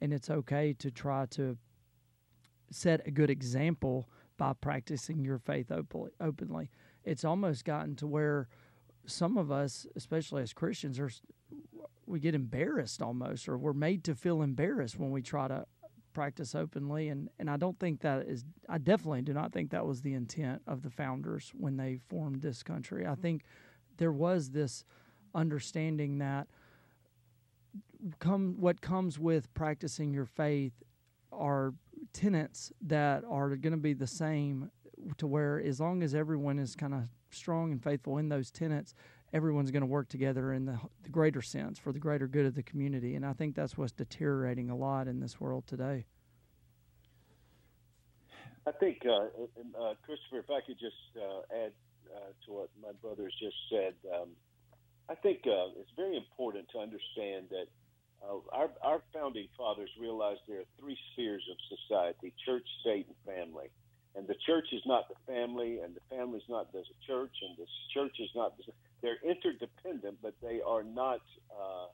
and 0.00 0.12
it's 0.12 0.28
okay 0.28 0.72
to 0.72 0.90
try 0.90 1.26
to 1.26 1.56
set 2.72 3.06
a 3.06 3.10
good 3.12 3.30
example 3.30 4.08
by 4.36 4.52
practicing 4.52 5.22
your 5.22 5.38
faith 5.38 5.70
openly. 6.20 6.70
It's 7.04 7.24
almost 7.24 7.64
gotten 7.64 7.94
to 7.96 8.06
where 8.08 8.48
some 9.06 9.38
of 9.38 9.52
us, 9.52 9.86
especially 9.94 10.42
as 10.42 10.52
Christians, 10.52 10.98
are 10.98 11.10
we 12.06 12.18
get 12.18 12.34
embarrassed 12.34 13.00
almost, 13.00 13.48
or 13.48 13.56
we're 13.56 13.72
made 13.72 14.02
to 14.04 14.16
feel 14.16 14.42
embarrassed 14.42 14.98
when 14.98 15.12
we 15.12 15.22
try 15.22 15.46
to 15.46 15.66
practice 16.12 16.54
openly 16.54 17.08
and 17.08 17.28
and 17.38 17.48
I 17.48 17.56
don't 17.56 17.78
think 17.78 18.00
that 18.00 18.26
is 18.26 18.44
I 18.68 18.78
definitely 18.78 19.22
do 19.22 19.32
not 19.32 19.52
think 19.52 19.70
that 19.70 19.86
was 19.86 20.02
the 20.02 20.14
intent 20.14 20.62
of 20.66 20.82
the 20.82 20.90
founders 20.90 21.52
when 21.56 21.76
they 21.76 22.00
formed 22.08 22.42
this 22.42 22.62
country. 22.62 23.06
I 23.06 23.10
mm-hmm. 23.10 23.22
think 23.22 23.42
there 23.96 24.12
was 24.12 24.50
this 24.50 24.84
understanding 25.34 26.18
that 26.18 26.48
come 28.18 28.56
what 28.58 28.80
comes 28.80 29.18
with 29.18 29.52
practicing 29.54 30.12
your 30.12 30.26
faith 30.26 30.72
are 31.32 31.74
tenets 32.12 32.72
that 32.82 33.24
are 33.28 33.50
going 33.56 33.72
to 33.72 33.78
be 33.78 33.92
the 33.92 34.06
same 34.06 34.70
to 35.18 35.26
where 35.26 35.60
as 35.60 35.80
long 35.80 36.02
as 36.02 36.14
everyone 36.14 36.58
is 36.58 36.74
kind 36.74 36.94
of 36.94 37.08
strong 37.30 37.72
and 37.72 37.82
faithful 37.82 38.18
in 38.18 38.28
those 38.28 38.50
tenets 38.50 38.94
everyone's 39.32 39.70
going 39.70 39.82
to 39.82 39.86
work 39.86 40.08
together 40.08 40.52
in 40.52 40.64
the, 40.64 40.78
the, 41.02 41.08
greater 41.08 41.42
sense 41.42 41.78
for 41.78 41.92
the 41.92 41.98
greater 41.98 42.26
good 42.26 42.46
of 42.46 42.54
the 42.54 42.62
community. 42.62 43.14
And 43.14 43.24
I 43.24 43.32
think 43.32 43.54
that's 43.54 43.76
what's 43.76 43.92
deteriorating 43.92 44.70
a 44.70 44.76
lot 44.76 45.08
in 45.08 45.20
this 45.20 45.40
world 45.40 45.66
today. 45.66 46.06
I 48.66 48.72
think, 48.72 48.98
uh, 49.06 49.26
uh, 49.80 49.94
Christopher, 50.04 50.38
if 50.38 50.50
I 50.50 50.60
could 50.66 50.78
just 50.78 51.16
uh, 51.16 51.64
add 51.64 51.72
uh, 52.14 52.18
to 52.46 52.52
what 52.52 52.68
my 52.82 52.92
brothers 53.00 53.34
just 53.40 53.56
said, 53.70 53.94
um, 54.14 54.28
I 55.08 55.14
think 55.14 55.40
uh, 55.46 55.80
it's 55.80 55.90
very 55.96 56.16
important 56.16 56.68
to 56.72 56.78
understand 56.78 57.46
that 57.50 57.66
uh, 58.22 58.36
our, 58.52 58.70
our 58.82 59.02
founding 59.14 59.48
fathers 59.56 59.90
realized 59.98 60.40
there 60.46 60.60
are 60.60 60.70
three 60.78 60.98
spheres 61.12 61.42
of 61.50 61.56
society 61.78 62.34
church, 62.44 62.66
state, 62.82 63.06
and 63.08 63.36
family 63.36 63.70
and 64.16 64.26
the 64.26 64.34
church 64.46 64.68
is 64.72 64.82
not 64.86 65.08
the 65.08 65.14
family, 65.26 65.78
and 65.78 65.94
the 65.94 66.00
family 66.14 66.38
is 66.38 66.48
not 66.48 66.72
the 66.72 66.82
church, 67.06 67.34
and 67.42 67.56
the 67.56 67.66
church 67.94 68.16
is 68.18 68.30
not 68.34 68.56
the. 68.56 68.64
They're 69.02 69.20
interdependent, 69.24 70.18
but 70.22 70.34
they 70.42 70.60
are 70.66 70.82
not. 70.82 71.20
Uh, 71.50 71.88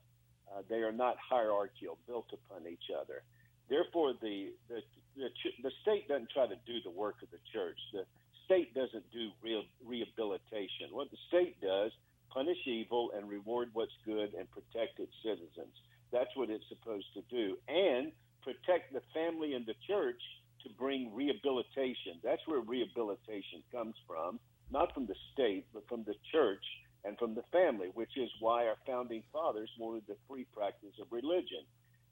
uh, 0.47 0.61
they 0.69 0.77
are 0.77 0.93
not 0.93 1.17
hierarchical, 1.19 1.97
built 2.07 2.31
upon 2.31 2.65
each 2.71 2.87
other. 2.95 3.21
Therefore, 3.69 4.13
the, 4.21 4.53
the 4.69 4.79
the 5.15 5.27
the 5.61 5.71
state 5.81 6.07
doesn't 6.07 6.29
try 6.31 6.47
to 6.47 6.55
do 6.65 6.79
the 6.83 6.89
work 6.89 7.15
of 7.21 7.29
the 7.31 7.43
church. 7.51 7.77
The 7.91 8.05
state 8.45 8.73
doesn't 8.73 9.11
do 9.11 9.29
real 9.43 9.63
rehabilitation. 9.85 10.91
What 10.91 11.11
the 11.11 11.17
state 11.27 11.59
does 11.59 11.91
punish 12.31 12.57
evil 12.65 13.11
and 13.15 13.27
reward 13.29 13.69
what's 13.73 13.95
good 14.05 14.33
and 14.33 14.47
protect 14.51 14.99
its 14.99 15.11
citizens. 15.23 15.73
That's 16.11 16.29
what 16.35 16.49
it's 16.49 16.63
supposed 16.69 17.07
to 17.15 17.21
do, 17.29 17.57
and 17.67 18.11
protect 18.41 18.93
the 18.93 19.01
family 19.13 19.53
and 19.53 19.65
the 19.65 19.75
church 19.87 20.21
to 20.63 20.69
bring 20.79 21.13
rehabilitation. 21.13 22.19
That's 22.23 22.41
where 22.47 22.61
rehabilitation 22.61 23.63
comes 23.71 23.95
from, 24.07 24.39
not 24.71 24.93
from 24.93 25.05
the 25.07 25.15
state, 25.33 25.65
but 25.73 25.87
from 25.87 26.03
the 26.03 26.15
church 26.31 26.63
and 27.05 27.17
from 27.17 27.35
the 27.35 27.43
family, 27.51 27.89
which 27.93 28.17
is 28.17 28.29
why 28.39 28.67
our 28.67 28.77
founding 28.85 29.23
fathers 29.31 29.69
wanted 29.79 30.03
the 30.07 30.17
free 30.27 30.45
practice 30.55 30.93
of 31.01 31.11
religion. 31.11 31.63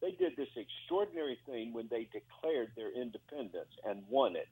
They 0.01 0.12
did 0.12 0.36
this 0.36 0.50
extraordinary 0.56 1.38
thing 1.46 1.74
when 1.74 1.88
they 1.89 2.08
declared 2.12 2.72
their 2.75 2.92
independence 2.92 3.72
and 3.86 4.04
won 4.10 4.36
it. 4.36 4.48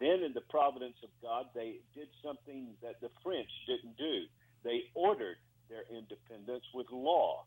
Then, 0.00 0.22
in 0.24 0.32
the 0.32 0.46
providence 0.48 0.96
of 1.02 1.10
God, 1.22 1.46
they 1.54 1.80
did 1.94 2.08
something 2.24 2.68
that 2.82 3.00
the 3.00 3.10
French 3.22 3.50
didn't 3.66 3.96
do. 3.96 4.24
They 4.64 4.84
ordered 4.94 5.36
their 5.68 5.84
independence 5.90 6.64
with 6.74 6.86
law. 6.90 7.44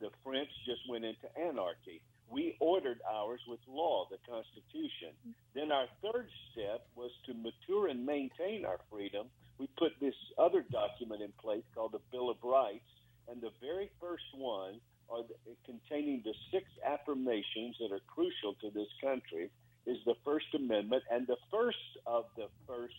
The 0.00 0.10
French 0.22 0.50
just 0.66 0.82
went 0.88 1.04
into 1.04 1.26
anarchy 1.38 2.00
we 2.28 2.56
ordered 2.60 3.00
ours 3.10 3.40
with 3.46 3.60
law, 3.68 4.06
the 4.10 4.18
Constitution. 4.28 5.14
Then 5.54 5.70
our 5.70 5.86
third 6.02 6.28
step 6.52 6.86
was 6.94 7.10
to 7.26 7.34
mature 7.34 7.88
and 7.88 8.04
maintain 8.04 8.64
our 8.64 8.78
freedom. 8.90 9.28
We 9.58 9.68
put 9.78 9.92
this 10.00 10.14
other 10.38 10.64
document 10.70 11.22
in 11.22 11.32
place 11.40 11.64
called 11.74 11.92
the 11.92 12.04
Bill 12.12 12.30
of 12.30 12.36
Rights, 12.42 12.88
and 13.28 13.40
the 13.40 13.52
very 13.60 13.90
first 14.00 14.24
one 14.36 14.80
are 15.08 15.22
the, 15.22 15.34
containing 15.64 16.22
the 16.24 16.34
six 16.52 16.66
affirmations 16.84 17.76
that 17.80 17.92
are 17.92 18.04
crucial 18.06 18.54
to 18.60 18.70
this 18.70 18.90
country 19.00 19.50
is 19.86 19.98
the 20.04 20.16
First 20.24 20.46
Amendment, 20.54 21.04
and 21.10 21.26
the 21.26 21.38
first 21.50 21.78
of 22.06 22.24
the 22.36 22.48
first 22.66 22.94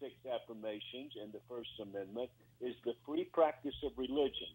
six 0.00 0.12
affirmations 0.26 1.14
in 1.22 1.30
the 1.32 1.40
First 1.48 1.70
Amendment 1.80 2.30
is 2.60 2.74
the 2.84 2.94
free 3.06 3.24
practice 3.32 3.76
of 3.84 3.92
religion. 3.96 4.50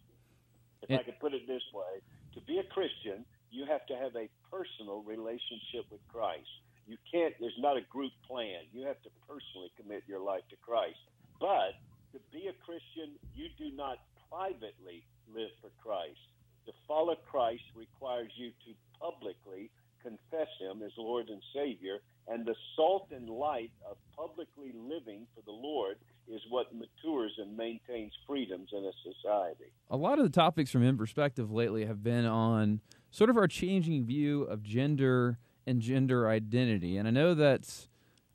If 0.83 0.91
it, 0.91 0.99
I 0.99 1.03
could 1.03 1.19
put 1.19 1.33
it 1.33 1.47
this 1.47 1.63
way, 1.73 2.03
to 2.35 2.41
be 2.41 2.59
a 2.59 2.63
Christian 2.63 3.25
you 3.51 3.65
have 3.65 3.85
to 3.87 3.95
have 3.95 4.15
a 4.15 4.29
personal 4.51 5.03
relationship 5.03 5.87
with 5.91 6.01
Christ. 6.11 6.49
You 6.87 6.97
can't, 7.11 7.33
there's 7.39 7.57
not 7.59 7.77
a 7.77 7.81
group 7.89 8.11
plan. 8.27 8.63
You 8.71 8.85
have 8.87 9.01
to 9.03 9.09
personally 9.27 9.71
commit 9.79 10.03
your 10.07 10.19
life 10.19 10.43
to 10.49 10.55
Christ. 10.57 10.99
But 11.39 11.77
to 12.13 12.19
be 12.31 12.47
a 12.47 12.53
Christian, 12.65 13.15
you 13.35 13.47
do 13.57 13.75
not 13.75 13.99
privately 14.29 15.03
live 15.33 15.51
for 15.61 15.69
Christ. 15.81 16.19
To 16.65 16.73
follow 16.87 17.15
Christ 17.15 17.63
requires 17.75 18.31
you 18.35 18.51
to 18.65 18.73
publicly 18.99 19.69
confess 20.01 20.47
Him 20.59 20.81
as 20.83 20.91
Lord 20.97 21.29
and 21.29 21.41
Savior, 21.53 21.99
and 22.27 22.45
the 22.45 22.55
salt 22.75 23.07
and 23.11 23.29
light 23.29 23.71
of 23.89 23.97
publicly 24.15 24.73
living 24.73 25.27
for 25.35 25.41
the 25.45 25.51
Lord 25.51 25.97
is 26.27 26.41
what 26.49 26.73
matures 26.73 27.33
and 27.37 27.55
maintains 27.55 28.11
freedoms 28.27 28.69
in 28.73 28.83
a 28.83 28.91
society. 29.03 29.71
A 29.89 29.97
lot 29.97 30.19
of 30.19 30.25
the 30.25 30.29
topics 30.29 30.71
from 30.71 30.83
In 30.83 30.97
Perspective 30.97 31.51
lately 31.51 31.85
have 31.85 32.03
been 32.03 32.25
on 32.25 32.81
sort 33.11 33.29
of 33.29 33.37
our 33.37 33.47
changing 33.47 34.05
view 34.05 34.43
of 34.43 34.63
gender 34.63 35.39
and 35.65 35.81
gender 35.81 36.29
identity. 36.29 36.97
And 36.97 37.07
I 37.07 37.11
know 37.11 37.33
that's 37.33 37.87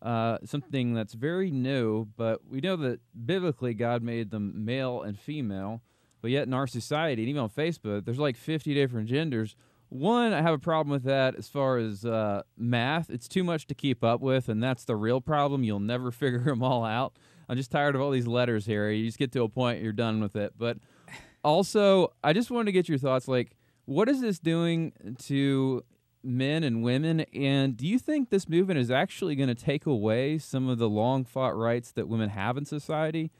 uh, 0.02 0.38
something 0.44 0.94
that's 0.94 1.14
very 1.14 1.50
new, 1.50 2.08
but 2.16 2.40
we 2.46 2.60
know 2.60 2.76
that 2.76 3.00
biblically 3.24 3.72
God 3.72 4.02
made 4.02 4.30
them 4.30 4.64
male 4.64 5.02
and 5.02 5.18
female. 5.18 5.80
But 6.20 6.30
yet 6.30 6.46
in 6.46 6.54
our 6.54 6.66
society, 6.66 7.22
and 7.22 7.28
even 7.28 7.42
on 7.42 7.50
Facebook, 7.50 8.04
there's 8.04 8.18
like 8.18 8.36
50 8.36 8.74
different 8.74 9.08
genders. 9.08 9.56
One, 9.88 10.32
I 10.32 10.40
have 10.40 10.54
a 10.54 10.58
problem 10.58 10.92
with 10.92 11.04
that 11.04 11.34
as 11.36 11.48
far 11.48 11.78
as 11.78 12.04
uh, 12.04 12.42
math. 12.56 13.10
It's 13.10 13.28
too 13.28 13.44
much 13.44 13.66
to 13.66 13.74
keep 13.74 14.02
up 14.02 14.20
with, 14.20 14.48
and 14.48 14.62
that's 14.62 14.84
the 14.84 14.96
real 14.96 15.20
problem. 15.20 15.64
You'll 15.64 15.80
never 15.80 16.10
figure 16.12 16.44
them 16.44 16.62
all 16.62 16.84
out. 16.84 17.16
I'm 17.48 17.56
just 17.56 17.70
tired 17.70 17.94
of 17.94 18.00
all 18.00 18.10
these 18.10 18.26
letters, 18.26 18.66
Harry. 18.66 18.98
You 18.98 19.06
just 19.06 19.18
get 19.18 19.32
to 19.32 19.42
a 19.42 19.48
point, 19.48 19.82
you're 19.82 19.92
done 19.92 20.20
with 20.20 20.36
it. 20.36 20.54
But 20.56 20.78
also, 21.44 22.12
I 22.24 22.32
just 22.32 22.50
wanted 22.50 22.66
to 22.66 22.72
get 22.72 22.88
your 22.88 22.98
thoughts. 22.98 23.28
Like, 23.28 23.56
what 23.84 24.08
is 24.08 24.20
this 24.20 24.38
doing 24.38 24.92
to 25.24 25.84
men 26.22 26.62
and 26.64 26.82
women? 26.82 27.20
And 27.34 27.76
do 27.76 27.86
you 27.86 27.98
think 27.98 28.30
this 28.30 28.48
movement 28.48 28.78
is 28.78 28.90
actually 28.90 29.36
going 29.36 29.48
to 29.48 29.54
take 29.54 29.86
away 29.86 30.38
some 30.38 30.68
of 30.68 30.78
the 30.78 30.88
long 30.88 31.24
fought 31.24 31.56
rights 31.56 31.92
that 31.92 32.08
women 32.08 32.30
have 32.30 32.56
in 32.56 32.64
society? 32.64 33.30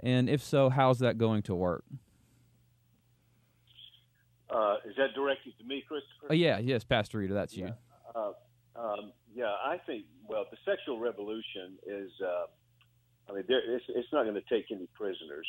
And 0.00 0.28
if 0.28 0.42
so, 0.42 0.70
how's 0.70 0.98
that 1.00 1.18
going 1.18 1.42
to 1.42 1.54
work? 1.54 1.84
Uh, 4.48 4.76
is 4.84 4.96
that 4.96 5.14
directed 5.14 5.56
to 5.58 5.64
me, 5.64 5.84
Christopher? 5.86 6.28
Oh, 6.30 6.34
yeah, 6.34 6.58
yes, 6.58 6.82
Pastor 6.82 7.18
Reeder, 7.18 7.34
that's 7.34 7.56
yeah. 7.56 7.66
you. 7.66 7.72
Uh, 8.14 8.32
um, 8.74 9.12
yeah, 9.32 9.54
I 9.64 9.78
think, 9.86 10.04
well, 10.26 10.44
the 10.50 10.56
sexual 10.64 10.98
revolution 10.98 11.78
is, 11.86 12.10
uh, 12.24 12.46
I 13.30 13.34
mean, 13.34 13.44
there, 13.46 13.60
it's, 13.64 13.84
it's, 13.88 14.08
not 14.12 14.24
going 14.24 14.34
to 14.34 14.54
take 14.54 14.66
any 14.72 14.88
prisoners. 14.94 15.46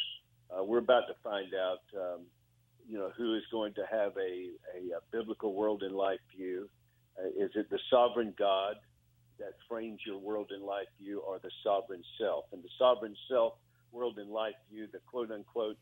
Uh, 0.52 0.64
we're 0.64 0.80
about 0.80 1.08
to 1.08 1.16
find 1.24 1.54
out, 1.56 1.80
um, 2.00 2.22
you 2.88 2.98
know, 2.98 3.12
who 3.18 3.36
is 3.36 3.44
going 3.52 3.74
to 3.76 3.84
have 3.90 4.12
a, 4.18 4.50
a, 4.76 4.98
a 4.98 5.02
biblical 5.12 5.56
world 5.56 5.82
in 5.82 5.94
life 5.94 6.20
view. 6.36 6.70
Uh, 7.20 7.28
is 7.28 7.52
it 7.56 7.70
the 7.70 7.80
sovereign 7.90 8.34
God 8.38 8.76
that 9.40 9.54
frames 9.68 10.00
your 10.06 10.18
world 10.18 10.52
and 10.52 10.64
life 10.64 10.88
view 11.02 11.20
or 11.20 11.40
the 11.40 11.52
sovereign 11.64 12.04
self? 12.20 12.46
And 12.54 12.64
the 12.64 12.70
sovereign 12.78 13.16
self 13.30 13.54
world 13.92 14.18
and 14.18 14.30
life 14.30 14.56
view, 14.72 14.88
the 14.92 15.00
quote 15.10 15.32
unquote 15.32 15.78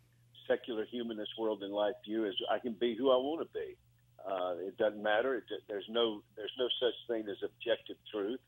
secular 0.48 0.86
humanist 0.86 1.32
world 1.38 1.62
and 1.64 1.72
life 1.72 1.96
view 2.06 2.26
is 2.26 2.34
I 2.52 2.60
can 2.60 2.74
be 2.74 2.96
who 2.98 3.12
I 3.12 3.18
want 3.18 3.48
to 3.48 3.54
be. 3.54 3.78
Uh, 4.26 4.56
it 4.60 4.78
doesn't 4.78 5.02
matter. 5.02 5.36
It, 5.36 5.44
there's 5.68 5.86
no 5.90 6.22
there's 6.36 6.52
no 6.58 6.68
such 6.80 6.96
thing 7.08 7.30
as 7.30 7.38
objective 7.44 7.98
truth. 8.12 8.40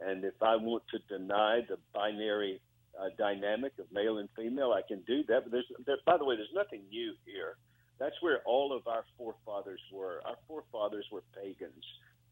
And 0.00 0.24
if 0.24 0.40
I 0.40 0.56
want 0.56 0.84
to 0.92 0.98
deny 1.18 1.60
the 1.68 1.76
binary 1.92 2.60
uh, 2.98 3.08
dynamic 3.18 3.72
of 3.78 3.86
male 3.92 4.18
and 4.18 4.28
female, 4.36 4.72
I 4.72 4.82
can 4.86 5.02
do 5.06 5.22
that. 5.28 5.44
But 5.44 5.52
there's 5.52 5.66
there, 5.86 5.96
by 6.06 6.16
the 6.16 6.24
way, 6.24 6.36
there's 6.36 6.54
nothing 6.54 6.82
new 6.88 7.14
here. 7.26 7.56
That's 7.98 8.14
where 8.20 8.40
all 8.46 8.72
of 8.72 8.86
our 8.86 9.04
forefathers 9.16 9.80
were. 9.92 10.22
Our 10.24 10.36
forefathers 10.46 11.06
were 11.10 11.22
pagans, 11.34 11.84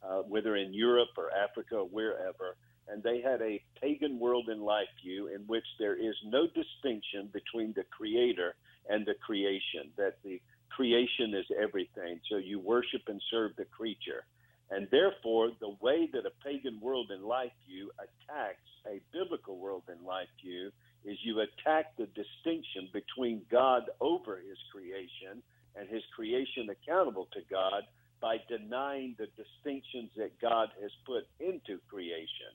uh, 0.08 0.22
whether 0.22 0.56
in 0.56 0.72
Europe 0.72 1.10
or 1.16 1.30
Africa 1.32 1.76
or 1.76 1.88
wherever. 1.88 2.56
And 2.88 3.02
they 3.02 3.20
had 3.20 3.42
a 3.42 3.62
pagan 3.80 4.18
world 4.20 4.48
in 4.48 4.60
life 4.60 4.88
view 5.02 5.28
in 5.28 5.42
which 5.46 5.64
there 5.78 5.96
is 5.96 6.14
no 6.24 6.46
distinction 6.46 7.28
between 7.32 7.72
the 7.74 7.84
creator 7.90 8.54
and 8.88 9.04
the 9.04 9.14
creation, 9.14 9.90
that 9.96 10.18
the 10.22 10.40
creation 10.70 11.34
is 11.34 11.46
everything. 11.60 12.20
So 12.30 12.36
you 12.36 12.60
worship 12.60 13.02
and 13.08 13.20
serve 13.30 13.52
the 13.56 13.64
creature. 13.64 14.24
And 14.70 14.88
therefore, 14.90 15.50
the 15.60 15.76
way 15.80 16.08
that 16.12 16.26
a 16.26 16.44
pagan 16.44 16.80
world 16.80 17.10
in 17.10 17.22
life 17.22 17.52
view 17.66 17.90
attacks 17.98 18.66
a 18.86 19.00
biblical 19.12 19.58
world 19.58 19.84
in 19.88 20.04
life 20.04 20.28
view 20.42 20.70
is 21.04 21.18
you 21.22 21.40
attack 21.40 21.96
the 21.96 22.06
distinction 22.06 22.88
between 22.92 23.42
God 23.50 23.82
over 24.00 24.36
his 24.36 24.58
creation 24.72 25.42
and 25.76 25.88
his 25.88 26.02
creation 26.14 26.68
accountable 26.70 27.28
to 27.32 27.40
God 27.50 27.82
by 28.20 28.36
denying 28.48 29.14
the 29.18 29.28
distinctions 29.36 30.10
that 30.16 30.40
God 30.40 30.68
has 30.80 30.90
put 31.04 31.26
into 31.40 31.80
creation. 31.88 32.52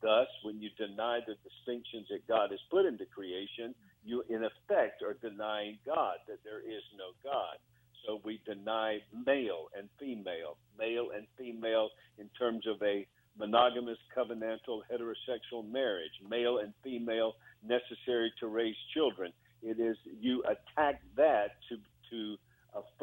Thus, 0.00 0.26
when 0.42 0.60
you 0.60 0.70
deny 0.76 1.20
the 1.26 1.36
distinctions 1.46 2.06
that 2.10 2.26
God 2.26 2.50
has 2.50 2.60
put 2.70 2.86
into 2.86 3.06
creation, 3.06 3.74
you 4.04 4.24
in 4.28 4.42
effect 4.44 5.02
are 5.02 5.14
denying 5.14 5.78
God, 5.86 6.16
that 6.26 6.42
there 6.44 6.60
is 6.60 6.82
no 6.98 7.14
God. 7.22 7.56
So 8.04 8.20
we 8.24 8.40
deny 8.44 8.98
male 9.26 9.68
and 9.78 9.88
female, 10.00 10.56
male 10.76 11.10
and 11.14 11.26
female 11.38 11.90
in 12.18 12.28
terms 12.36 12.66
of 12.66 12.82
a 12.82 13.06
monogamous 13.38 13.98
covenantal 14.16 14.82
heterosexual 14.90 15.70
marriage, 15.70 16.12
male 16.28 16.58
and 16.58 16.72
female 16.82 17.34
necessary 17.64 18.32
to 18.40 18.48
raise 18.48 18.76
children. 18.92 19.32
It 19.62 19.78
is 19.78 19.96
you 20.20 20.42
attack 20.42 21.00
that 21.16 21.56
to 21.68 21.76
to 22.10 22.36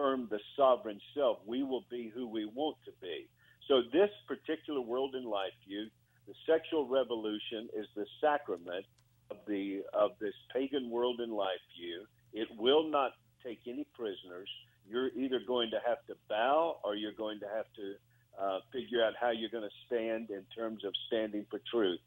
affirm 0.09 0.27
the 0.29 0.39
sovereign 0.55 0.99
self. 1.15 1.37
We 1.45 1.63
will 1.63 1.85
be 1.89 2.11
who 2.13 2.27
we 2.27 2.45
want 2.45 2.77
to 2.85 2.91
be. 3.01 3.27
So 3.67 3.81
this 3.93 4.09
particular 4.27 4.81
world 4.81 5.15
in 5.15 5.25
life 5.25 5.53
view, 5.67 5.87
the 6.27 6.33
sexual 6.47 6.87
revolution 6.87 7.69
is 7.75 7.85
the 7.95 8.05
sacrament 8.21 8.85
of 9.31 9.37
the 9.47 9.81
of 9.93 10.11
this 10.19 10.33
pagan 10.53 10.89
world 10.89 11.19
in 11.21 11.31
life 11.31 11.61
view. 11.77 12.05
It 12.33 12.47
will 12.57 12.89
not 12.89 13.11
take 13.43 13.59
any 13.67 13.85
prisoners. 13.95 14.49
You're 14.87 15.09
either 15.09 15.39
going 15.47 15.69
to 15.71 15.79
have 15.87 16.05
to 16.07 16.15
bow 16.27 16.77
or 16.83 16.95
you're 16.95 17.13
going 17.13 17.39
to 17.39 17.47
have 17.47 17.65
to 17.75 17.93
uh, 18.41 18.59
figure 18.71 19.03
out 19.03 19.13
how 19.19 19.29
you're 19.29 19.49
going 19.49 19.69
to 19.69 19.75
stand 19.85 20.29
in 20.31 20.43
terms 20.55 20.83
of 20.83 20.93
standing 21.07 21.45
for 21.49 21.59
truth. 21.71 21.99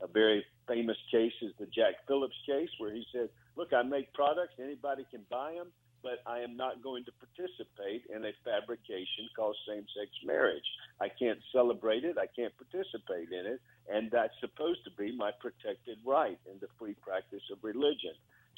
A 0.00 0.06
very 0.08 0.44
famous 0.66 0.96
case 1.10 1.32
is 1.40 1.52
the 1.58 1.66
Jack 1.66 1.94
Phillips 2.08 2.36
case, 2.46 2.68
where 2.78 2.92
he 2.92 3.04
said, 3.12 3.28
"Look, 3.56 3.72
I 3.72 3.82
make 3.82 4.12
products; 4.12 4.54
anybody 4.60 5.06
can 5.10 5.22
buy 5.30 5.54
them, 5.54 5.68
but 6.06 6.22
I 6.22 6.38
am 6.38 6.56
not 6.56 6.86
going 6.86 7.02
to 7.06 7.12
participate 7.18 8.06
in 8.14 8.22
a 8.22 8.30
fabrication 8.46 9.26
called 9.34 9.58
same-sex 9.66 10.06
marriage. 10.24 10.62
I 11.02 11.10
can't 11.10 11.42
celebrate 11.50 12.04
it; 12.04 12.14
I 12.16 12.30
can't 12.30 12.54
participate 12.54 13.34
in 13.34 13.44
it, 13.44 13.60
and 13.90 14.08
that's 14.14 14.38
supposed 14.38 14.86
to 14.86 14.92
be 14.94 15.10
my 15.10 15.32
protected 15.42 15.98
right 16.06 16.38
in 16.46 16.62
the 16.62 16.70
free 16.78 16.94
practice 17.02 17.42
of 17.50 17.58
religion." 17.62 18.14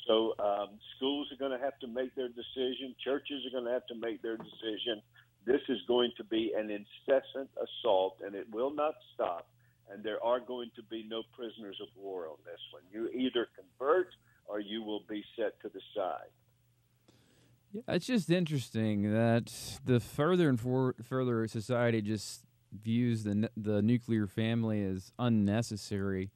So 0.06 0.36
um, 0.38 0.76
schools 0.96 1.32
are 1.32 1.40
going 1.40 1.56
to 1.56 1.64
have 1.64 1.78
to 1.80 1.88
make 1.88 2.14
their 2.14 2.28
decision. 2.28 2.94
Churches 3.02 3.40
are 3.48 3.52
going 3.56 3.64
to 3.64 3.72
have 3.72 3.86
to 3.88 3.96
make 3.96 4.20
their 4.20 4.36
decision. 4.36 5.00
This 5.46 5.64
is 5.70 5.80
going 5.88 6.12
to 6.18 6.24
be 6.24 6.52
an 6.52 6.68
incessant 6.68 7.48
assault, 7.56 8.20
and 8.20 8.34
it 8.34 8.46
will 8.52 8.74
not 8.74 8.92
stop. 9.14 9.48
And 9.90 10.04
there 10.04 10.22
are 10.22 10.38
going 10.38 10.70
to 10.76 10.82
be 10.82 11.02
no 11.08 11.22
prisoners 11.32 11.80
of 11.80 11.88
war 11.96 12.28
on 12.28 12.36
this 12.44 12.60
one. 12.76 12.84
You 12.92 13.08
either 13.08 13.48
convert 13.56 14.08
or 14.44 14.60
you 14.60 14.82
will 14.82 15.04
be 15.08 15.24
set 15.34 15.58
to 15.62 15.70
the 15.72 15.80
side. 15.96 16.28
Yeah, 17.72 17.82
it's 17.88 18.06
just 18.06 18.30
interesting 18.30 19.12
that 19.12 19.52
the 19.84 20.00
further 20.00 20.48
and 20.48 20.58
for, 20.58 20.94
further 21.02 21.46
society 21.48 22.00
just 22.00 22.42
views 22.72 23.25
the 23.25 23.50
the 23.56 23.82
nuclear 23.82 24.26
family 24.26 24.82
as 24.84 25.12
unnecessary, 25.18 26.30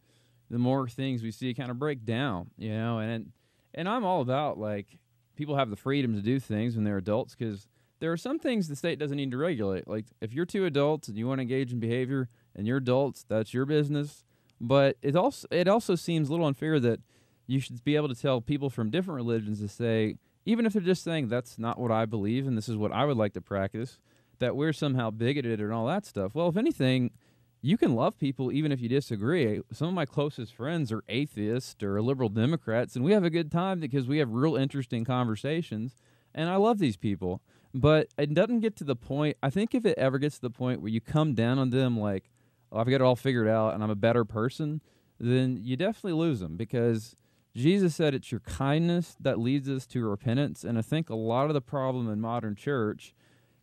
the 0.51 0.59
more 0.59 0.89
things 0.89 1.23
we 1.23 1.31
see 1.31 1.55
kind 1.55 1.71
of 1.71 1.79
break 1.79 2.05
down, 2.05 2.51
you 2.59 2.71
know. 2.71 2.99
And 2.99 3.33
and 3.75 3.89
I'm 3.89 4.05
all 4.05 4.21
about 4.21 4.59
like 4.59 4.99
people 5.37 5.57
have 5.57 5.71
the 5.71 5.77
freedom 5.77 6.15
to 6.15 6.21
do 6.23 6.39
things 6.39 6.75
when 6.75 6.85
they're 6.85 6.99
adults 6.99 7.35
because 7.35 7.67
there 8.01 8.13
are 8.13 8.17
some 8.17 8.39
things 8.39 8.69
the 8.69 8.77
state 8.77 8.99
doesn't 8.99 9.17
need 9.17 9.31
to 9.31 9.37
regulate. 9.39 9.89
Like 9.89 10.07
if 10.21 10.35
you're 10.35 10.45
two 10.47 10.67
adults 10.67 11.09
and 11.09 11.17
you 11.17 11.27
want 11.27 11.39
to 11.39 11.43
engage 11.43 11.73
in 11.73 11.81
behavior 11.81 12.29
and 12.55 12.67
you're 12.67 12.77
adults, 12.79 13.25
that's 13.27 13.55
your 13.55 13.65
business. 13.65 14.25
But 14.61 14.97
it 15.03 15.17
also 15.17 15.49
it 15.51 15.67
also 15.67 15.95
seems 15.95 16.29
a 16.29 16.33
little 16.33 16.47
unfair 16.47 16.79
that 16.81 17.01
you 17.47 17.59
should 17.59 17.83
be 17.85 17.97
able 17.97 18.09
to 18.09 18.15
tell 18.15 18.41
people 18.43 18.69
from 18.71 18.91
different 18.91 19.17
religions 19.17 19.61
to 19.61 19.69
say, 19.69 20.17
even 20.45 20.67
if 20.67 20.73
they're 20.73 20.83
just 20.83 21.05
saying 21.05 21.29
that's 21.29 21.59
not 21.59 21.79
what 21.79 21.91
I 21.91 22.05
believe 22.05 22.47
and 22.47 22.57
this 22.57 22.69
is 22.69 22.77
what 22.77 22.93
I 22.93 23.05
would 23.05 23.17
like 23.17 23.33
to 23.35 23.41
practice, 23.41 23.99
that 24.39 24.57
we're 24.57 24.73
somehow 24.73 25.11
bigoted 25.11 25.61
and 25.61 25.73
all 25.73 25.87
that 25.87 26.05
stuff. 26.05 26.35
Well, 26.35 26.49
if 26.49 26.57
anything, 26.57 27.11
you 27.61 27.79
can 27.79 27.95
love 27.95 28.19
people 28.19 28.51
even 28.51 28.73
if 28.73 28.81
you 28.81 28.89
disagree. 28.89 29.61
Some 29.73 29.89
of 29.89 29.95
my 29.95 30.05
closest 30.05 30.55
friends 30.55 30.91
are 30.91 31.05
atheists 31.09 31.81
or 31.83 32.03
liberal 32.03 32.29
Democrats, 32.29 32.97
and 32.97 33.05
we 33.05 33.13
have 33.13 33.25
a 33.25 33.31
good 33.31 33.53
time 33.53 33.79
because 33.79 34.09
we 34.09 34.19
have 34.19 34.31
real 34.31 34.57
interesting 34.57 35.05
conversations. 35.05 35.95
And 36.35 36.49
I 36.49 36.57
love 36.57 36.79
these 36.79 36.97
people. 36.97 37.41
But 37.75 38.09
it 38.19 38.35
doesn't 38.35 38.61
get 38.61 38.77
to 38.77 38.85
the 38.85 38.97
point, 38.97 39.37
I 39.43 39.49
think 39.49 39.75
if 39.75 39.87
it 39.87 39.97
ever 39.97 40.19
gets 40.19 40.37
to 40.37 40.43
the 40.43 40.51
point 40.51 40.83
where 40.83 40.91
you 40.91 41.01
come 41.01 41.35
down 41.35 41.59
on 41.59 41.71
them 41.71 41.99
like, 41.99 42.31
oh, 42.71 42.79
I've 42.79 42.87
got 42.87 42.97
it 42.97 43.03
all 43.03 43.17
figured 43.17 43.49
out 43.49 43.75
and 43.75 43.83
I'm 43.83 43.91
a 43.91 43.95
better 43.95 44.25
person, 44.25 44.83
then 45.19 45.59
you 45.63 45.77
definitely 45.77 46.19
lose 46.19 46.41
them 46.41 46.57
because 46.57 47.17
Jesus 47.55 47.95
said 47.95 48.15
it's 48.15 48.31
your 48.31 48.41
kindness 48.41 49.17
that 49.21 49.39
leads 49.39 49.69
us 49.69 49.87
to 49.89 50.05
repentance. 50.05 50.65
And 50.65 50.79
I 50.79 50.83
think 50.83 51.11
a 51.11 51.15
lot 51.15 51.49
of 51.49 51.55
the 51.55 51.61
problem 51.61 52.11
in 52.11 52.21
modern 52.21 52.55
church 52.55 53.15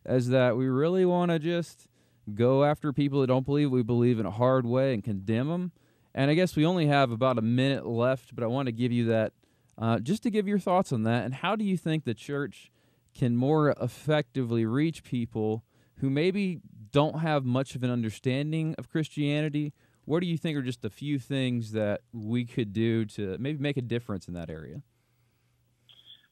is 0.05 0.29
that 0.29 0.55
we 0.55 0.67
really 0.67 1.05
want 1.05 1.31
to 1.31 1.39
just 1.39 1.87
go 2.35 2.63
after 2.63 2.93
people 2.93 3.21
that 3.21 3.27
don't 3.27 3.45
believe 3.45 3.71
we 3.71 3.81
believe 3.81 4.19
in 4.19 4.25
a 4.25 4.31
hard 4.31 4.65
way 4.65 4.93
and 4.93 5.03
condemn 5.03 5.47
them. 5.47 5.71
And 6.13 6.29
I 6.29 6.35
guess 6.35 6.55
we 6.55 6.65
only 6.65 6.87
have 6.87 7.11
about 7.11 7.37
a 7.37 7.41
minute 7.41 7.85
left, 7.85 8.35
but 8.35 8.43
I 8.43 8.47
want 8.47 8.67
to 8.67 8.71
give 8.71 8.91
you 8.91 9.05
that 9.05 9.33
uh, 9.77 9.99
just 9.99 10.23
to 10.23 10.29
give 10.29 10.47
your 10.47 10.59
thoughts 10.59 10.91
on 10.91 11.03
that. 11.03 11.25
And 11.25 11.33
how 11.33 11.55
do 11.55 11.63
you 11.63 11.77
think 11.77 12.03
the 12.03 12.13
church 12.13 12.71
can 13.15 13.35
more 13.35 13.71
effectively 13.81 14.65
reach 14.65 15.03
people 15.03 15.63
who 15.95 16.09
maybe 16.09 16.59
don't 16.91 17.19
have 17.19 17.45
much 17.45 17.75
of 17.75 17.83
an 17.83 17.89
understanding 17.89 18.75
of 18.77 18.89
Christianity? 18.89 19.73
What 20.09 20.21
do 20.21 20.25
you 20.25 20.39
think 20.39 20.57
are 20.57 20.63
just 20.63 20.83
a 20.83 20.89
few 20.89 21.19
things 21.19 21.73
that 21.73 22.01
we 22.11 22.43
could 22.43 22.73
do 22.73 23.05
to 23.13 23.37
maybe 23.37 23.59
make 23.61 23.77
a 23.77 23.81
difference 23.83 24.27
in 24.27 24.33
that 24.33 24.49
area? 24.49 24.81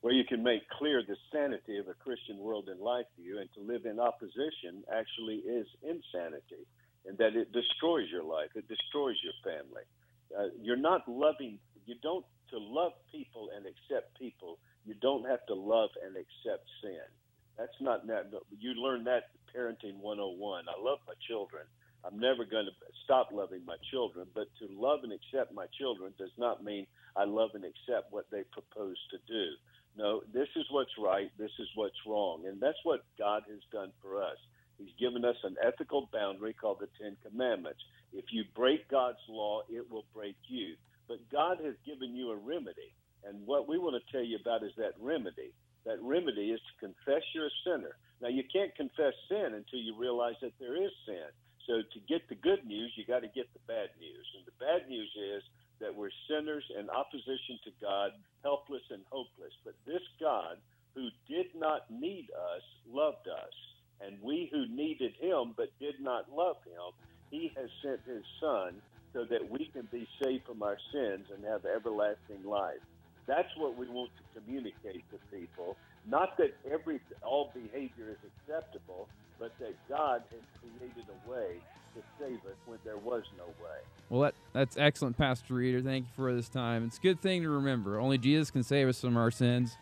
Well, 0.02 0.16
you 0.16 0.24
can 0.26 0.42
make 0.42 0.68
clear 0.80 1.04
the 1.08 1.16
sanity 1.32 1.78
of 1.78 1.88
a 1.88 1.94
Christian 1.94 2.40
world 2.40 2.70
and 2.70 2.80
life 2.80 3.06
view, 3.22 3.38
and 3.38 3.48
to 3.54 3.62
live 3.62 3.86
in 3.86 4.00
opposition 4.00 4.82
actually 4.92 5.46
is 5.46 5.68
insanity, 5.84 6.66
and 7.06 7.20
that 7.20 7.36
it 7.36 7.54
destroys 7.54 8.10
your 8.12 8.24
life, 8.24 8.50
it 8.56 8.68
destroys 8.68 9.18
your 9.22 9.38
family. 9.46 9.84
Uh, 10.36 10.50
you're 10.60 10.76
not 10.76 11.08
loving, 11.08 11.60
you 11.86 11.94
don't, 12.02 12.26
to 12.50 12.58
love 12.58 12.94
people 13.12 13.50
and 13.56 13.68
accept 13.68 14.18
people, 14.18 14.58
you 14.88 14.96
don't 15.04 15.30
have 15.30 15.46
to 15.46 15.54
love 15.54 15.92
and 16.04 16.16
accept 16.18 16.66
sin. 16.82 17.06
That's 17.60 17.78
not, 17.80 18.08
that, 18.08 18.32
you 18.58 18.74
learn 18.74 19.04
that 19.04 19.30
parenting 19.56 20.02
101. 20.02 20.66
I 20.68 20.82
love 20.82 20.98
my 21.06 21.14
children. 21.28 21.62
I'm 22.08 22.20
never 22.20 22.46
going 22.46 22.66
to 22.66 22.72
stop 23.04 23.30
loving 23.34 23.66
my 23.66 23.76
children, 23.92 24.28
but 24.34 24.48
to 24.60 24.68
love 24.72 25.04
and 25.04 25.12
accept 25.12 25.54
my 25.54 25.66
children 25.78 26.14
does 26.18 26.32
not 26.38 26.64
mean 26.64 26.88
I 27.16 27.26
love 27.26 27.52
and 27.54 27.66
accept 27.66 28.12
what 28.12 28.28
they 28.32 28.44
propose 28.52 28.96
to 29.12 29.18
do. 29.28 29.46
No, 29.98 30.22
this 30.32 30.48
is 30.56 30.66
what's 30.72 30.96
right, 30.98 31.32
this 31.38 31.52
is 31.60 31.68
what's 31.76 31.98
wrong. 32.06 32.46
And 32.48 32.62
that's 32.62 32.80
what 32.84 33.04
God 33.18 33.44
has 33.50 33.60
done 33.74 33.92
for 34.02 34.24
us. 34.24 34.38
He's 34.78 34.94
given 35.00 35.26
us 35.26 35.36
an 35.44 35.56
ethical 35.66 36.08
boundary 36.14 36.54
called 36.54 36.80
the 36.80 36.88
Ten 37.02 37.18
Commandments. 37.28 37.82
If 38.14 38.26
you 38.32 38.46
break 38.56 38.88
God's 38.90 39.26
law, 39.28 39.64
it 39.70 39.90
will 39.92 40.06
break 40.14 40.38
you. 40.48 40.76
But 41.08 41.18
God 41.32 41.58
has 41.66 41.76
given 41.86 42.16
you 42.16 42.32
a 42.32 42.36
remedy. 42.36 42.94
And 43.26 43.46
what 43.48 43.68
we 43.68 43.80
want 43.80 43.96
to 43.98 44.12
tell 44.12 44.24
you 44.24 44.38
about 44.40 44.64
is 44.64 44.72
that 44.78 44.94
remedy. 45.02 45.52
That 45.86 46.02
remedy 46.02 46.52
is 46.52 46.60
to 46.60 46.86
confess 46.88 47.24
you're 47.34 47.48
a 47.48 47.62
sinner. 47.66 47.98
Now, 48.22 48.30
you 48.30 48.44
can't 48.52 48.76
confess 48.76 49.14
sin 49.30 49.54
until 49.54 49.80
you 49.80 49.98
realize 49.98 50.36
that 50.42 50.54
there 50.60 50.76
is 50.76 50.92
sin. 51.06 51.26
So, 51.68 51.84
to 51.84 52.00
get 52.08 52.28
the 52.30 52.36
good 52.36 52.66
news, 52.66 52.94
you 52.96 53.06
got 53.06 53.22
to 53.22 53.28
get 53.28 53.52
the 53.54 53.60
bad 53.68 53.92
news. 54.00 54.26
And 54.40 54.48
the 54.48 54.56
bad 54.58 54.90
news 54.90 55.12
is 55.16 55.44
that 55.80 55.94
we're 55.96 56.16
sinners 56.30 56.64
in 56.80 56.90
opposition 56.90 57.60
to 57.66 57.72
God, 57.82 58.12
helpless 58.44 58.84
and 58.90 59.04
hopeless. 59.12 59.54
But 59.66 59.76
this 59.86 60.02
God, 60.20 60.58
who 60.96 61.10
did 61.28 61.48
not 61.56 61.90
need 61.92 62.30
us, 62.32 62.64
loved 62.90 63.28
us. 63.28 63.54
And 64.02 64.18
we 64.22 64.50
who 64.52 64.68
needed 64.68 65.14
him 65.20 65.54
but 65.58 65.70
did 65.80 66.00
not 66.00 66.32
love 66.32 66.58
him, 66.66 66.94
he 67.30 67.52
has 67.58 67.70
sent 67.84 68.00
his 68.06 68.24
Son 68.40 68.82
so 69.14 69.26
that 69.26 69.50
we 69.50 69.70
can 69.74 69.88
be 69.92 70.08
saved 70.24 70.46
from 70.46 70.64
our 70.64 70.78
sins 70.94 71.26
and 71.34 71.44
have 71.46 71.66
everlasting 71.66 72.44
life. 72.46 72.82
That's 73.28 73.50
what 73.58 73.76
we 73.78 73.88
want 73.90 74.12
to 74.18 74.40
communicate 74.40 75.04
to 75.12 75.18
people. 75.36 75.76
Not 76.08 76.38
that 76.38 76.56
every 76.72 77.02
all 77.24 77.52
behavior 77.54 78.10
is 78.12 78.18
acceptable, 78.24 79.10
but 79.40 79.52
that 79.60 79.76
God 79.90 80.24
has 80.32 80.42
created 80.62 81.06
a 81.10 81.30
way 81.30 81.56
to 81.96 82.02
save 82.20 82.38
us 82.38 82.58
when 82.66 82.80
there 82.84 82.98
was 82.98 83.24
no 83.38 83.46
way. 83.46 83.80
Well, 84.10 84.22
that, 84.22 84.36
that's 84.54 84.78
excellent, 84.78 85.18
Pastor 85.18 85.56
Reeder. 85.56 85.82
Thank 85.82 86.06
you 86.06 86.12
for 86.16 86.34
this 86.34 86.50
time. 86.50 86.86
It's 86.86 86.98
a 86.98 87.02
good 87.02 87.22
thing 87.22 87.42
to 87.44 87.50
remember. 87.50 88.00
Only 88.00 88.18
Jesus 88.18 88.52
can 88.52 88.64
save 88.64 88.88
us 88.88 89.02
from 89.02 89.18
our 89.18 89.32
sins. 89.32 89.78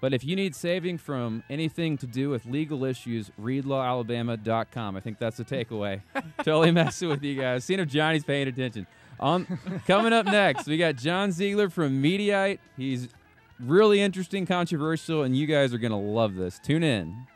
But 0.00 0.14
if 0.14 0.24
you 0.24 0.36
need 0.36 0.54
saving 0.54 0.98
from 0.98 1.42
anything 1.50 1.98
to 1.98 2.06
do 2.06 2.30
with 2.30 2.46
legal 2.46 2.84
issues, 2.84 3.30
readlawalabama.com. 3.40 4.96
I 4.96 5.00
think 5.00 5.18
that's 5.18 5.38
the 5.38 5.44
takeaway. 5.44 6.02
totally 6.38 6.70
messing 6.70 7.08
with 7.08 7.22
you 7.22 7.34
guys. 7.40 7.64
Seeing 7.64 7.80
if 7.80 7.88
Johnny's 7.88 8.24
paying 8.24 8.46
attention. 8.46 8.86
On 9.18 9.58
coming 9.86 10.12
up 10.12 10.26
next, 10.26 10.68
we 10.68 10.78
got 10.78 10.94
John 10.94 11.32
Ziegler 11.32 11.68
from 11.68 12.00
Mediaite. 12.00 12.60
He's 12.76 13.08
really 13.58 14.00
interesting, 14.00 14.46
controversial, 14.46 15.24
and 15.24 15.36
you 15.36 15.46
guys 15.46 15.74
are 15.74 15.78
going 15.78 15.90
to 15.90 15.96
love 15.96 16.36
this. 16.36 16.60
Tune 16.62 16.84
in. 16.84 17.26